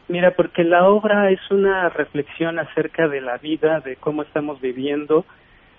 [0.08, 5.24] Mira, porque la obra es una reflexión acerca de la vida, de cómo estamos viviendo,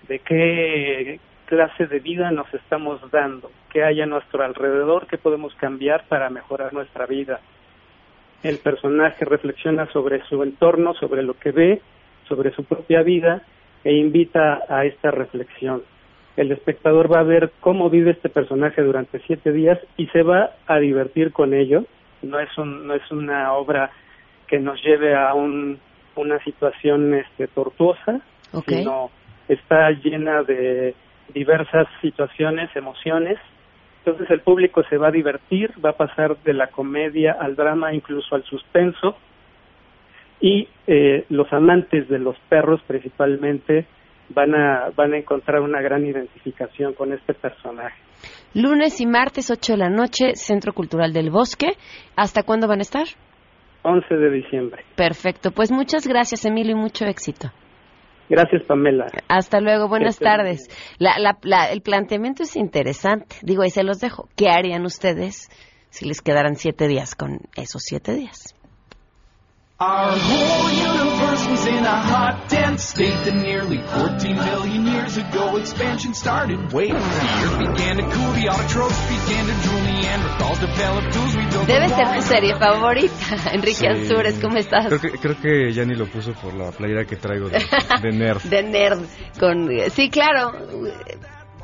[0.08, 5.54] de qué clase de vida nos estamos dando, qué hay a nuestro alrededor, qué podemos
[5.56, 7.40] cambiar para mejorar nuestra vida
[8.42, 11.82] el personaje reflexiona sobre su entorno, sobre lo que ve,
[12.28, 13.42] sobre su propia vida
[13.84, 15.82] e invita a esta reflexión.
[16.36, 20.52] El espectador va a ver cómo vive este personaje durante siete días y se va
[20.66, 21.84] a divertir con ello.
[22.22, 23.90] No es, un, no es una obra
[24.46, 25.78] que nos lleve a un,
[26.16, 28.20] una situación este, tortuosa,
[28.66, 29.10] sino
[29.48, 30.94] está llena de
[31.34, 33.38] diversas situaciones, emociones
[34.04, 37.94] entonces el público se va a divertir, va a pasar de la comedia al drama,
[37.94, 39.16] incluso al suspenso.
[40.40, 43.86] Y eh, los amantes de los perros principalmente
[44.30, 47.96] van a, van a encontrar una gran identificación con este personaje.
[48.54, 51.74] Lunes y martes, 8 de la noche, Centro Cultural del Bosque.
[52.16, 53.06] ¿Hasta cuándo van a estar?
[53.82, 54.82] 11 de diciembre.
[54.96, 55.52] Perfecto.
[55.52, 57.52] Pues muchas gracias, Emilio, y mucho éxito.
[58.32, 59.08] Gracias, Pamela.
[59.28, 60.70] Hasta luego, buenas tardes.
[60.96, 63.36] La, la, la, el planteamiento es interesante.
[63.42, 64.26] Digo, ahí se los dejo.
[64.36, 65.50] ¿Qué harían ustedes
[65.90, 68.54] si les quedaran siete días con esos siete días?
[69.82, 75.56] Our whole universe was in a hot, dense state that nearly 14 million years ago
[75.56, 76.72] expansion started.
[76.72, 76.96] Wait, the
[77.42, 81.88] earth began to cool, the autotrophs began to drool, Neanderthals developed tools, we built Debe
[81.88, 83.86] ser tu serie favorita, Enrique Sí.
[83.88, 84.86] Ansures, ¿cómo estás?
[84.86, 88.42] Creo que, creo que lo puso por la playera que traigo de, de nerd.
[88.44, 89.00] De nerd.
[89.40, 89.68] Con...
[89.90, 90.52] Sí, claro.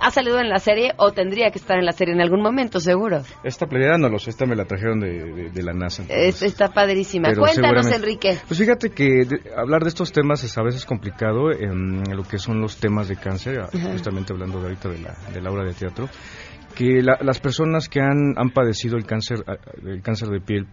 [0.01, 2.79] Ha salido en la serie o tendría que estar en la serie en algún momento,
[2.81, 3.23] seguro.
[3.43, 6.05] Esta playera no lo sé, esta me la trajeron de, de- de la NASA.
[6.09, 7.29] Es- está padrísima.
[7.31, 8.39] Pero Cuéntanos, Enrique.
[8.47, 12.39] Pues fíjate que de- hablar de estos temas es a veces complicado, en lo que
[12.39, 13.93] son los temas de cáncer, Ajá.
[13.93, 16.09] justamente hablando de ahorita de la, de la obra de teatro,
[16.77, 19.39] que la- las personas que han, han padecido el cáncer,
[19.85, 20.67] el cáncer de piel,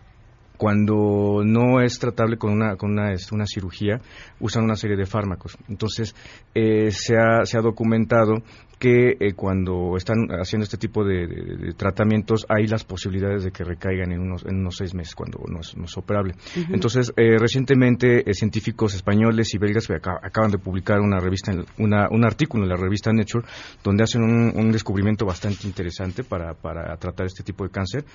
[0.58, 4.00] cuando no es tratable con una, con una, este, una cirugía,
[4.40, 5.58] usan una serie de fármacos.
[5.68, 6.16] Entonces,
[6.54, 8.36] eh, se, ha, se ha documentado
[8.80, 13.52] que eh, cuando están haciendo este tipo de, de- de tratamientos hay las posibilidades de
[13.52, 16.34] que recaigan en unos, en unos seis meses cuando no es, no es operable.
[16.72, 21.66] Entonces, eh, recientemente eh, científicos españoles y belgas aca- acaban de publicar una revista, en-
[21.78, 23.46] una, un artículo en la revista Nature
[23.84, 28.06] donde hacen un, un descubrimiento bastante interesante para, para tratar este tipo de cáncer,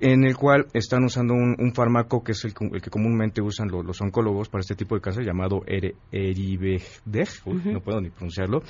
[0.00, 3.68] en el cual están usando un, un fármaco que es el, el que comúnmente usan
[3.68, 5.62] lo- los oncólogos para este tipo de cáncer llamado
[6.12, 7.72] Eribegdeg, Ujú.
[7.72, 8.62] no puedo ni pronunciarlo.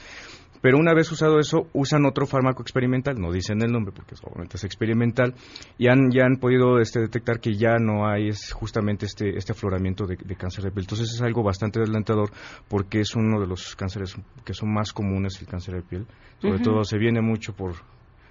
[0.60, 4.56] Pero una vez usado eso, usan otro fármaco experimental, no dicen el nombre porque obviamente
[4.56, 5.34] es experimental,
[5.78, 9.52] y han, ya han podido este, detectar que ya no hay es justamente este, este
[9.52, 10.84] afloramiento de, de cáncer de piel.
[10.84, 12.30] Entonces es algo bastante adelantador
[12.68, 16.06] porque es uno de los cánceres que son más comunes el cáncer de piel.
[16.40, 17.74] Sobre todo se viene mucho por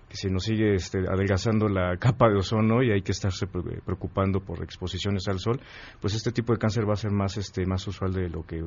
[0.10, 3.82] que se nos sigue este, adelgazando la capa de ozono y hay que estarse pre-
[3.86, 5.60] preocupando por exposiciones al sol,
[6.00, 8.64] pues este tipo de cáncer va a ser más este más usual de lo que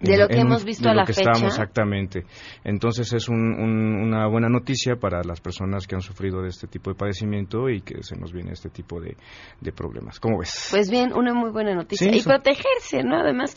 [0.00, 1.30] De lo que en- hemos visto de a lo la que fecha.
[1.32, 2.24] estamos exactamente.
[2.64, 6.66] Entonces es un- un- una buena noticia para las personas que han sufrido de este
[6.66, 9.16] tipo de padecimiento y que se nos viene este tipo de,
[9.60, 10.20] de problemas.
[10.20, 10.68] ¿Cómo ves?
[10.70, 12.08] Pues bien, una muy buena noticia.
[12.10, 12.28] Sí, y eso.
[12.30, 13.16] protegerse, ¿no?
[13.16, 13.56] Además,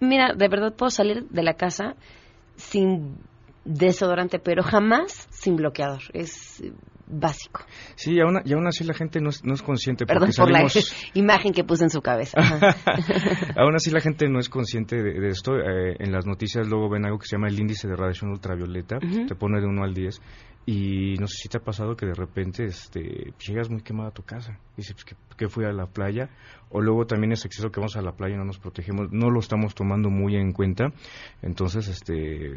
[0.00, 1.96] mira, de verdad puedo salir de la casa
[2.56, 3.16] sin
[3.64, 6.02] desodorante, pero jamás sin bloqueador.
[6.12, 6.72] Es eh,
[7.06, 7.64] básico.
[7.94, 10.50] Sí, y aún, y aún así la gente no es, no es consciente Perdón por
[10.50, 10.66] la
[11.14, 12.38] imagen que puse en su cabeza.
[13.56, 15.56] Aún así la gente no es consciente de, de esto.
[15.56, 18.96] Eh, en las noticias luego ven algo que se llama el índice de radiación ultravioleta.
[18.96, 19.26] Ujú.
[19.26, 20.20] Te pone de 1 al 10.
[20.64, 24.12] Y no sé si te ha pasado que de repente este, llegas muy quemado a
[24.12, 24.58] tu casa.
[24.76, 26.30] Dices, pues, ¿qué, qué fui a la playa?
[26.74, 29.12] O luego también ese exceso que vamos a la playa y no nos protegemos.
[29.12, 30.86] No lo estamos tomando muy en cuenta.
[31.42, 32.50] Entonces, este,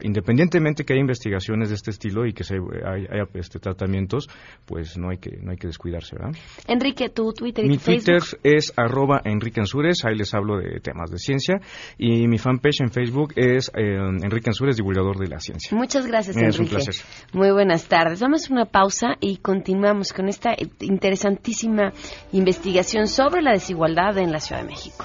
[0.00, 4.28] independientemente que haya investigaciones de este estilo y que se, haya, haya, este, tratamientos,
[4.66, 6.38] pues no hay que, no hay que descuidarse, ¿verdad?
[6.68, 8.04] Enrique, tu Twitter y Mi Facebook.
[8.04, 11.60] Twitter es arroba Enrique Ansures, ahí les hablo de temas de ciencia.
[11.98, 15.76] Y mi fanpage en Facebook es eh, Enrique Ansures, divulgador de la ciencia.
[15.76, 16.94] Muchas gracias, Es un placer.
[17.32, 18.20] Muy buenas tardes.
[18.20, 21.92] Vamos a una pausa y continuamos con esta interesantísima
[22.32, 25.04] investigación sobre la desigualdad en la Ciudad de México.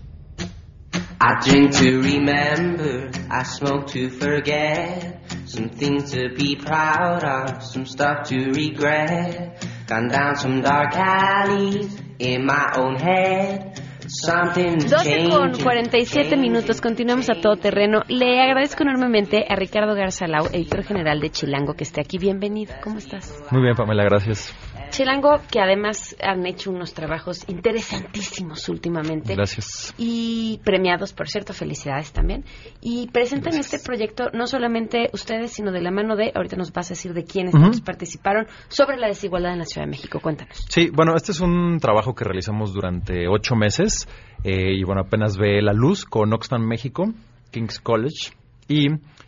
[0.93, 5.21] I drink to remember, I smoke to forget.
[5.45, 9.63] Some things to be proud of, some stuff to regret.
[9.87, 13.79] Gone down some dark alleys in my own head.
[14.07, 15.63] Something's 12 con changing.
[15.63, 18.01] 47 minutos, continuamos a todo terreno.
[18.07, 22.17] Le agradezco enormemente a Ricardo Garzalau, editor general de Chilango, que esté aquí.
[22.17, 23.41] Bienvenido, ¿cómo estás?
[23.51, 24.53] Muy bien, Pamela, gracias.
[24.91, 29.35] Chilango, que además han hecho unos trabajos interesantísimos últimamente.
[29.35, 29.93] Gracias.
[29.97, 32.45] Y premiados, por cierto, felicidades también.
[32.81, 36.87] Y presentan este proyecto no solamente ustedes, sino de la mano de, ahorita nos vas
[36.87, 40.19] a decir de quiénes participaron, sobre la desigualdad en la Ciudad de México.
[40.21, 40.65] Cuéntanos.
[40.69, 44.07] Sí, bueno, este es un trabajo que realizamos durante ocho meses
[44.43, 47.13] eh, y bueno, apenas ve la luz con Oxfam México,
[47.51, 48.31] King's College
[48.67, 48.87] y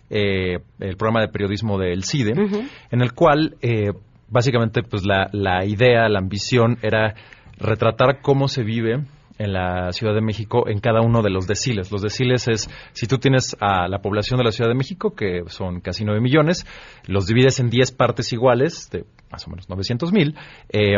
[0.09, 2.33] eh, el programa de periodismo del CIDE,
[2.91, 3.91] en el cual eh,
[4.33, 7.15] básicamente pues la, la idea, la ambición era
[7.57, 9.03] retratar cómo se vive
[9.37, 11.91] en la Ciudad de México en cada uno de los deciles.
[11.91, 15.43] Los deciles es, si tú tienes a la población de la Ciudad de México, que
[15.47, 16.65] son casi 9 millones,
[17.07, 20.35] los divides en 10 partes iguales, de más o menos 900 mil,
[20.69, 20.97] eh,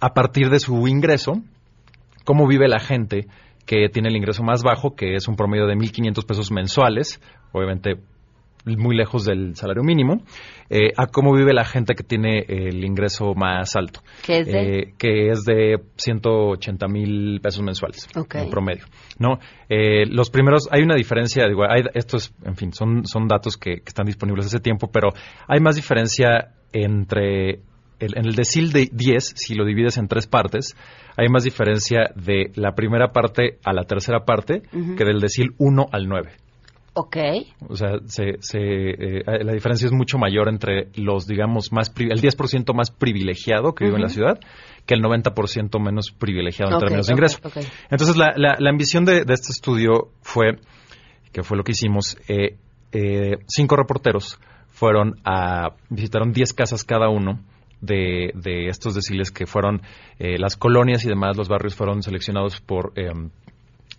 [0.00, 1.42] a partir de su ingreso,
[2.24, 3.26] cómo vive la gente
[3.66, 7.20] que tiene el ingreso más bajo, que es un promedio de 1.500 pesos mensuales,
[7.52, 7.96] obviamente
[8.64, 10.22] muy lejos del salario mínimo,
[10.70, 14.78] eh, a cómo vive la gente que tiene el ingreso más alto, ¿Qué es de?
[14.78, 18.36] eh, que es de 180 mil pesos mensuales Ok.
[18.36, 18.84] en promedio.
[19.18, 19.38] ¿no?
[19.68, 23.76] Eh, los primeros, hay una diferencia, digo, hay, estos, en fin, son, son datos que,
[23.76, 25.08] que están disponibles hace tiempo, pero
[25.48, 27.60] hay más diferencia entre
[27.98, 30.74] el- en el decil de 10, si lo divides en tres partes,
[31.16, 34.62] hay más diferencia de la primera parte a la tercera parte
[34.96, 36.30] que del decil 1 al 9.
[36.94, 37.16] Ok.
[37.68, 42.10] O sea, se, se, eh, la diferencia es mucho mayor entre los, digamos, más pri-
[42.10, 44.40] el 10% más privilegiado que vive en la ciudad
[44.84, 47.38] que el 90% menos privilegiado en términos de ingreso.
[47.90, 50.58] Entonces, la, la, la ambición de, de este estudio fue,
[51.32, 52.56] que fue lo que hicimos, eh,
[52.92, 54.38] eh, cinco reporteros
[54.68, 57.40] fueron a, visitaron 10 casas cada uno
[57.80, 59.80] de, de estos deciles que fueron
[60.18, 63.10] eh, las colonias y demás, los barrios fueron seleccionados por eh,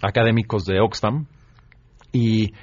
[0.01, 1.25] académicos de Oxfam
[2.11, 2.53] y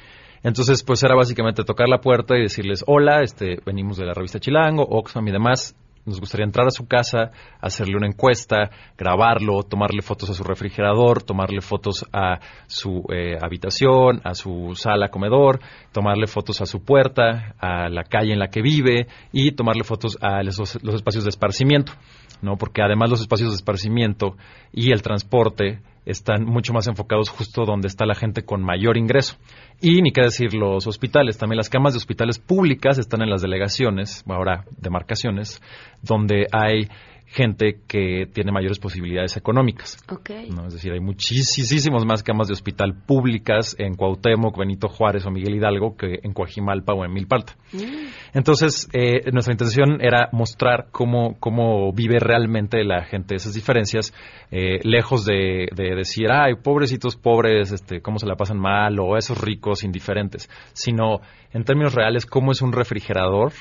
[0.42, 4.40] entonces pues era básicamente tocar la puerta y decirles hola, este venimos de la revista
[4.40, 5.76] Chilango, Oxfam y demás,
[6.06, 7.30] nos gustaría entrar a su casa,
[7.60, 14.20] hacerle una encuesta, grabarlo, tomarle fotos a su refrigerador, tomarle fotos a su eh, habitación,
[14.24, 15.60] a su sala comedor,
[15.92, 20.16] tomarle fotos a su puerta, a la calle en la que vive y tomarle fotos
[20.22, 21.92] a los, los espacios de esparcimiento,
[22.40, 22.56] ¿no?
[22.56, 24.36] Porque además los espacios de esparcimiento
[24.72, 29.36] y el transporte están mucho más enfocados justo donde está la gente con mayor ingreso.
[29.80, 33.42] Y ni qué decir los hospitales, también las camas de hospitales públicas están en las
[33.42, 35.62] delegaciones, ahora demarcaciones,
[36.02, 36.88] donde hay
[37.32, 39.96] gente que tiene mayores posibilidades económicas.
[40.66, 45.54] Es decir, hay muchísimos más camas de hospital públicas en Cuauhtémoc, Benito Juárez o Miguel
[45.54, 47.54] Hidalgo que en Coajimalpa o en Milpalta.
[48.34, 54.12] Entonces, eh, nuestra intención era mostrar cómo, cómo vive realmente la gente esas diferencias,
[54.50, 59.16] eh, lejos de, de decir, ay, pobrecitos pobres, este, cómo se la pasan mal, o
[59.16, 61.20] esos ricos indiferentes, sino
[61.52, 63.52] en términos reales, cómo es un refrigerador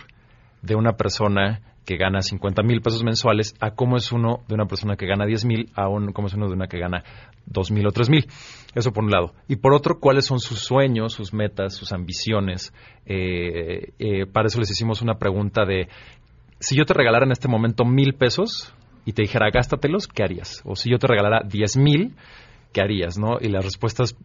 [0.63, 4.67] de una persona que gana 50 mil pesos mensuales a cómo es uno de una
[4.67, 7.03] persona que gana 10 mil a un, cómo es uno de una que gana
[7.47, 8.27] 2 mil o 3 mil.
[8.75, 9.33] Eso por un lado.
[9.47, 12.75] Y por otro, cuáles son sus sueños, sus metas, sus ambiciones.
[13.07, 15.87] Eh, eh, para eso les hicimos una pregunta de,
[16.59, 18.71] si yo te regalara en este momento mil pesos
[19.03, 20.61] y te dijera gástatelos, ¿qué harías?
[20.65, 22.13] O si yo te regalara 10 mil,
[22.71, 23.17] ¿qué harías?
[23.17, 23.39] ¿no?
[23.41, 24.15] Y las respuestas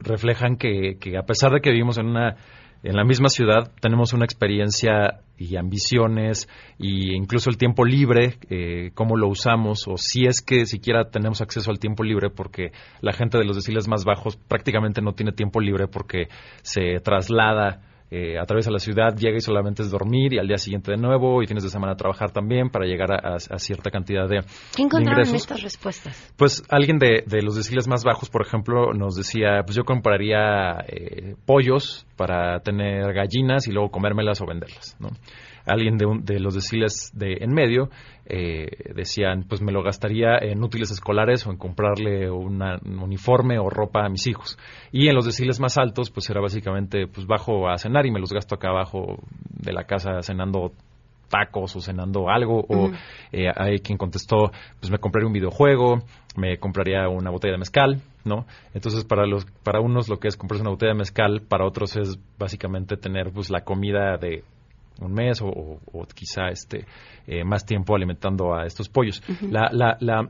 [0.00, 2.36] reflejan que, que a pesar de que vivimos en una
[2.82, 8.90] en la misma ciudad tenemos una experiencia y ambiciones e incluso el tiempo libre, eh,
[8.94, 13.12] cómo lo usamos o si es que siquiera tenemos acceso al tiempo libre porque la
[13.12, 16.28] gente de los deciles más bajos prácticamente no tiene tiempo libre porque
[16.62, 20.90] se traslada eh, atraviesa la ciudad, llega y solamente es dormir y al día siguiente
[20.90, 24.28] de nuevo y fines de semana trabajar también para llegar a, a- a cierta cantidad
[24.28, 24.40] de,
[24.74, 25.34] ¿Qué de encontraron en ingresos.
[25.42, 26.34] estas respuestas?
[26.36, 30.78] Pues alguien de, de los deciles más bajos, por ejemplo, nos decía, pues yo compraría
[30.88, 35.08] eh, pollos para tener gallinas y luego comérmelas o venderlas, ¿no?
[35.66, 37.90] Alguien de, un- de los deciles de en medio
[38.26, 43.58] eh, decían, pues me lo gastaría en útiles escolares o en comprarle una- un uniforme
[43.58, 44.56] o ropa a mis hijos.
[44.92, 48.20] Y en los deciles más altos, pues era básicamente, pues bajo a cenar y me
[48.20, 49.18] los gasto acá abajo
[49.50, 50.72] de la casa cenando
[51.28, 52.90] tacos o cenando algo o
[53.30, 54.50] eh, hay quien contestó
[54.80, 56.02] pues me compraría un videojuego
[56.36, 60.36] me compraría una botella de mezcal no entonces para los para unos lo que es
[60.36, 64.42] comprarse una botella de mezcal para otros es básicamente tener pues la comida de
[65.00, 66.86] un mes o, o- o quizá este
[67.26, 70.28] eh, más tiempo alimentando a estos pollos la, la, la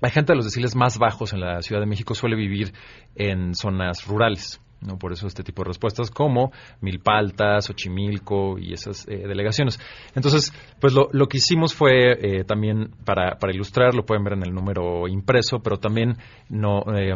[0.00, 2.72] la gente de los deciles más bajos en la Ciudad de México suele vivir
[3.16, 4.58] en zonas rurales.
[4.80, 4.96] ¿no?
[4.98, 9.78] Por eso este tipo de respuestas como Milpaltas, Xochimilco y esas eh, delegaciones.
[10.14, 14.32] Entonces, pues lo, lo que hicimos fue eh, también para, para ilustrar, lo pueden ver
[14.32, 16.16] en el número impreso, pero también
[16.48, 17.14] no eh,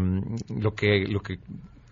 [0.55, 1.39] lo que lo que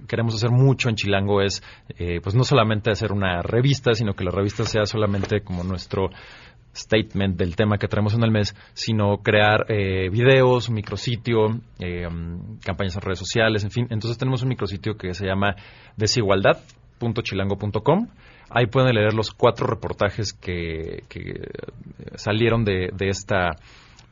[0.07, 1.63] queremos hacer mucho en Chilango es
[1.99, 6.11] eh, pues no solamente hacer una revista, sino que la revista sea solamente como nuestro
[6.75, 12.59] statement del tema que traemos en el mes, sino crear eh, videos, micrositio, eh, um,
[12.61, 13.87] campañas en redes sociales, en fin.
[13.91, 15.55] Entonces tenemos un micrositio que se llama
[15.97, 18.09] desigualdad.chilango.com.
[18.51, 21.49] Ahí pueden leer los cuatro reportajes que, que,
[22.17, 23.57] salieron de, de esta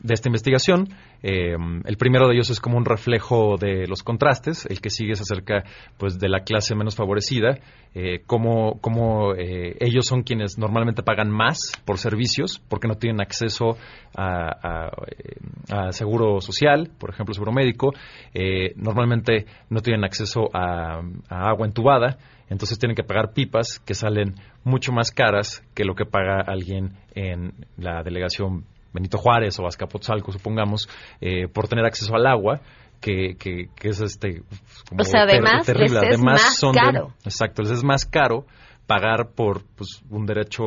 [0.02, 0.88] de esta investigación.
[1.22, 5.12] Eh, el primero de ellos es como un reflejo de los contrastes, el que sigue
[5.12, 5.64] es acerca
[5.98, 7.58] pues, de la clase menos favorecida,
[7.94, 13.76] eh, cómo, eh, ellos son quienes normalmente pagan más por servicios porque no tienen acceso
[14.16, 17.92] a, a, eh, seguro social, por ejemplo, seguro médico,
[18.32, 24.34] eh, normalmente no tienen acceso a agua entubada, entonces tienen que pagar pipas que salen
[24.64, 30.32] mucho más caras que lo que paga alguien en la delegación Benito Juárez o Azcapotzalco,
[30.32, 30.88] supongamos,
[31.20, 32.60] eh, por tener acceso al agua,
[33.00, 34.42] que, que, que es este
[34.88, 36.00] como O sea, ter- además, terrible.
[36.00, 37.14] les es Además más son de- caro.
[37.24, 38.44] exacto, les es más caro
[38.86, 40.64] pagar por pues, un derecho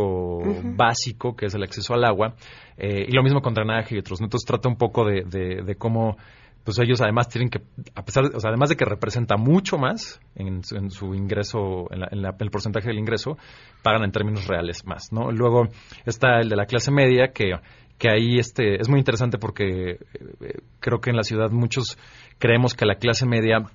[0.76, 2.36] básico que es el acceso al agua
[2.78, 4.20] eh, y lo mismo con drenaje y otros.
[4.22, 4.26] ¿no?
[4.28, 6.18] Entonces trata un poco de, de, de cómo
[6.64, 7.60] pues ellos además tienen que,
[7.94, 11.92] a pesar, o sea, además de que representa mucho más en, su- en su ingreso,
[11.92, 13.38] en, la- en la- el porcentaje del ingreso,
[13.84, 15.30] pagan en términos reales más, ¿no?
[15.30, 15.68] Luego
[16.06, 17.52] está el de la clase media que
[17.98, 19.98] que ahí este es muy interesante porque eh,
[20.80, 21.98] creo que en la ciudad muchos
[22.38, 23.70] creemos que la clase media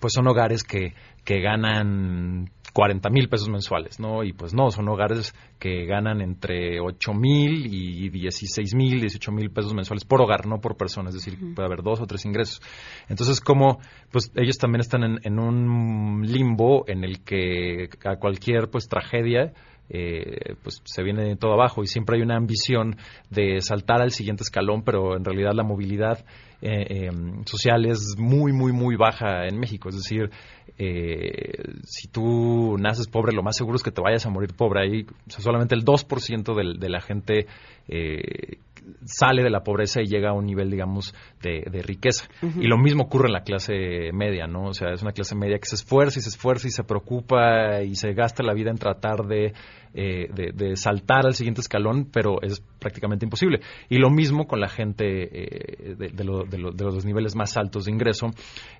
[0.00, 4.22] pues son hogares que, que ganan 40 mil pesos mensuales, ¿no?
[4.22, 9.50] Y pues no, son hogares que ganan entre 8 mil y 16 mil, 18 mil
[9.50, 12.62] pesos mensuales por hogar, no por persona, es decir, puede haber dos o tres ingresos.
[13.08, 13.80] Entonces, como
[14.10, 19.52] pues ellos también están en, en un limbo en el que a cualquier pues tragedia
[19.90, 22.96] eh, pues se viene todo abajo y siempre hay una ambición
[23.28, 26.24] de saltar al siguiente escalón, pero en realidad la movilidad
[26.62, 27.10] eh, eh,
[27.46, 29.88] social es muy, muy, muy baja en México.
[29.88, 30.30] Es decir,
[30.78, 34.82] eh, si tú naces pobre, lo más seguro es que te vayas a morir pobre.
[34.82, 37.46] Ahí o sea, solamente el 2% del- de la gente
[37.88, 38.58] eh,
[39.04, 42.28] sale de la pobreza y llega a un nivel, digamos, de, de riqueza.
[42.62, 44.68] Y lo mismo ocurre en la clase media, ¿no?
[44.68, 47.82] O sea, es una clase media que se esfuerza y se esfuerza y se preocupa
[47.82, 49.52] y se gasta la vida en tratar de,
[49.94, 53.60] eh, de, de saltar al siguiente escalón, pero es prácticamente imposible.
[53.88, 57.34] Y lo mismo con la gente eh, de, de lo- de lo- de los niveles
[57.36, 58.28] más altos de ingreso,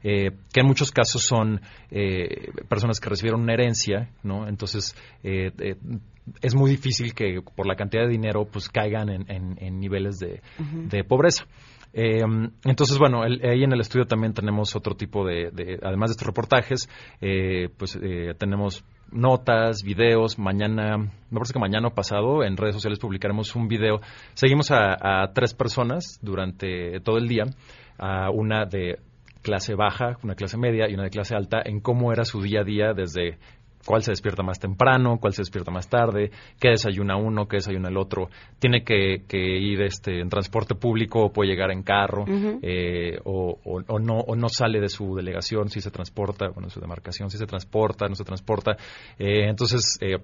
[0.02, 4.46] eh, que en muchos casos son eh, personas que recibieron una herencia, ¿no?
[4.48, 5.76] Entonces, eh, eh,
[6.42, 10.18] es muy difícil que por la cantidad de dinero pues caigan en, en- en niveles
[10.18, 10.40] de,
[10.88, 11.44] de pobreza.
[11.92, 12.20] Eh,
[12.64, 16.12] entonces, bueno, el- ahí en el estudio también tenemos otro tipo de, de- además de
[16.12, 16.88] estos reportajes,
[17.20, 20.38] eh, pues eh, tenemos notas, videos.
[20.38, 24.00] Mañana, me parece que mañana o pasado en redes sociales publicaremos un video.
[24.34, 27.44] Seguimos a, a tres personas durante todo el día,
[27.98, 28.98] a una de
[29.42, 32.60] clase baja, una clase media y una de clase alta, en cómo era su día
[32.60, 33.38] a día desde
[33.86, 37.88] cuál se despierta más temprano, cuál se despierta más tarde, qué desayuna uno, qué desayuna
[37.88, 38.28] el otro,
[38.58, 42.24] tiene que, que ir este en transporte público o puede llegar en carro,
[42.62, 46.68] eh, o, o- o no, o no sale de su delegación, si se transporta, bueno,
[46.70, 48.76] su demarcación, si se transporta, no se transporta.
[49.18, 50.18] Eh, entonces, eh,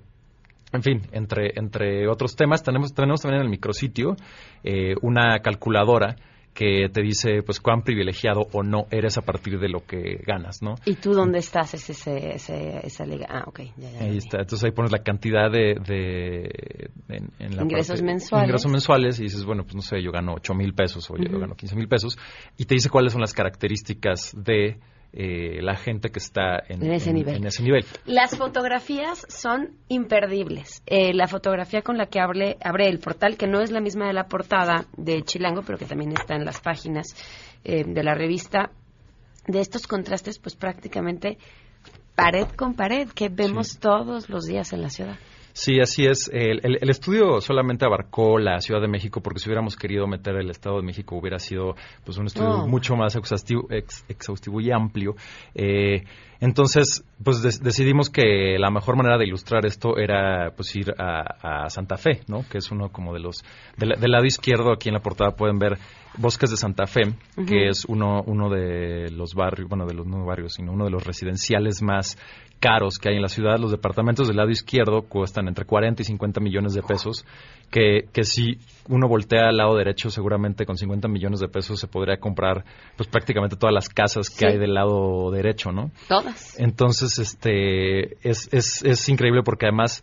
[0.72, 4.16] en fin, entre, entre otros temas, tenemos, tenemos también en el micrositio
[4.64, 6.16] eh, una calculadora
[6.56, 10.62] que te dice pues cuán privilegiado o no eres a partir de lo que ganas,
[10.62, 10.74] ¿no?
[10.86, 11.74] ¿Y tú dónde estás?
[11.74, 13.26] Es ese, ese, esa liga.
[13.28, 14.00] Ah, ok, ya, ya.
[14.00, 14.38] Ahí está.
[14.40, 18.48] Entonces ahí pones la cantidad de, de en, en la Ingresos parte- mensuales.
[18.48, 21.38] ingresos mensuales y dices, bueno, pues no sé, yo gano 8 mil pesos o yo
[21.38, 22.18] gano 15 mil pesos
[22.56, 24.78] y te dice cuáles son las características de
[25.12, 27.36] eh, la gente que está en, En ese nivel.
[27.36, 27.84] en ese nivel.
[28.04, 30.82] Las fotografías son imperdibles.
[30.86, 34.06] Eh, la fotografía con la que abre, abre el portal, que no es la misma
[34.06, 37.14] de la portada de Chilango, pero que también está en las páginas
[37.64, 38.70] eh, de la revista,
[39.46, 41.38] de estos contrastes, pues prácticamente
[42.14, 45.16] pared con pared, que vemos todos los días en la ciudad.
[45.58, 46.28] Sí, así es.
[46.30, 50.36] El, el- el estudio solamente abarcó la Ciudad de México porque si hubiéramos querido meter
[50.36, 54.70] el Estado de México hubiera sido pues un estudio mucho más exhaustivo, ex- exhaustivo y
[54.70, 55.16] amplio.
[55.54, 56.04] Eh,
[56.40, 61.70] entonces, pues decidimos que la mejor manera de ilustrar esto era pues ir a, a
[61.70, 62.44] Santa Fe, ¿no?
[62.50, 63.42] Que es uno como de los
[63.78, 65.78] del, del lado izquierdo aquí en la portada pueden ver
[66.18, 67.14] Bosques de Santa Fe,
[67.48, 70.90] que es uno uno de los barrios, bueno, de los no barrios, sino uno de
[70.90, 72.18] los residenciales más
[72.60, 73.58] caros que hay en la ciudad.
[73.58, 77.24] Los departamentos del lado izquierdo cuestan entre 40 y 50 millones de pesos,
[77.70, 81.86] que, que si uno voltea al lado derecho, seguramente con 50 millones de pesos se
[81.88, 82.64] podría comprar
[82.96, 84.46] pues prácticamente todas las casas que Sí.
[84.46, 85.90] hay del lado derecho, ¿no?
[86.08, 86.58] Todas.
[86.58, 90.02] Entonces, este, es, es, es increíble porque además,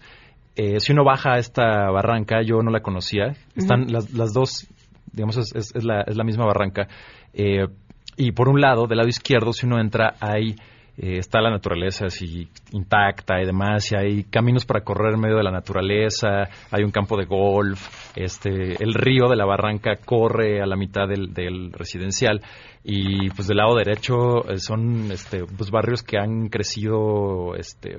[0.56, 4.68] eh, si uno baja a esta barranca, yo no la conocía, están las, las dos,
[5.12, 6.88] digamos, es, es- es la, es la misma barranca,
[7.34, 7.68] eh,
[8.16, 10.56] y por un lado, del lado izquierdo, si uno entra, hay,
[10.98, 15.38] eh, está la naturaleza así intacta y demás, y hay caminos para correr en medio
[15.38, 20.62] de la naturaleza, hay un campo de golf, este, el río de la barranca corre
[20.62, 22.42] a la mitad del, del residencial,
[22.84, 27.98] y pues del lado derecho eh, son este, pues, barrios que han crecido este,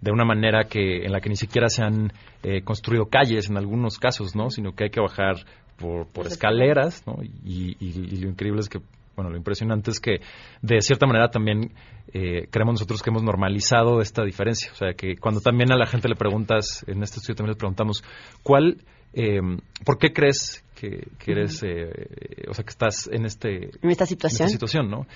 [0.00, 2.12] de una manera que en la que ni siquiera se han
[2.42, 4.50] eh, construido calles en algunos casos, ¿no?
[4.50, 5.36] Sino que hay que bajar
[5.78, 7.22] por, por Las escaleras, ¿no?
[7.22, 8.78] Y, y- y lo increíble es que,
[9.16, 10.20] bueno, lo impresionante es que
[10.62, 11.72] de cierta manera también
[12.12, 14.70] eh, creemos nosotros que hemos normalizado esta diferencia.
[14.72, 17.58] O sea, que cuando también a la gente le preguntas, en este estudio también les
[17.58, 18.04] preguntamos,
[18.42, 18.78] ¿cuál,
[19.14, 19.40] eh,
[19.84, 24.04] por qué crees que, que eres, eh, o sea, que estás en este En esta
[24.04, 24.50] situación.
[24.50, 25.06] situación, ¿no?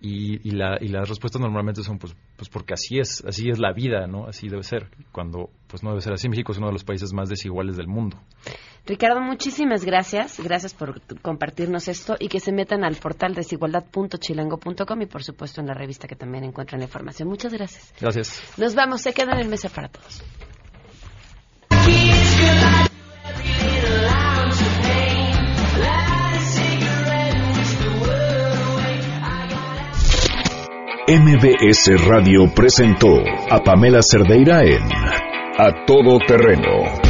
[0.00, 3.58] Y, y, la, y las respuestas normalmente son, pues, pues porque así es, así es
[3.58, 4.26] la vida, ¿no?
[4.26, 4.88] Así debe ser.
[5.12, 6.26] Cuando, pues no debe ser así.
[6.30, 8.16] México es uno de los países más desiguales del mundo.
[8.86, 10.40] Ricardo, muchísimas gracias.
[10.40, 15.66] Gracias por compartirnos esto y que se metan al portal desigualdad.chilango.com y por supuesto en
[15.66, 17.28] la revista que también encuentran la información.
[17.28, 17.94] Muchas gracias.
[18.00, 18.42] Gracias.
[18.56, 20.22] Nos vamos, se quedan en mesa para todos.
[31.10, 33.08] MBS Radio presentó
[33.50, 34.84] a Pamela Cerdeira en
[35.58, 37.09] A Todo Terreno.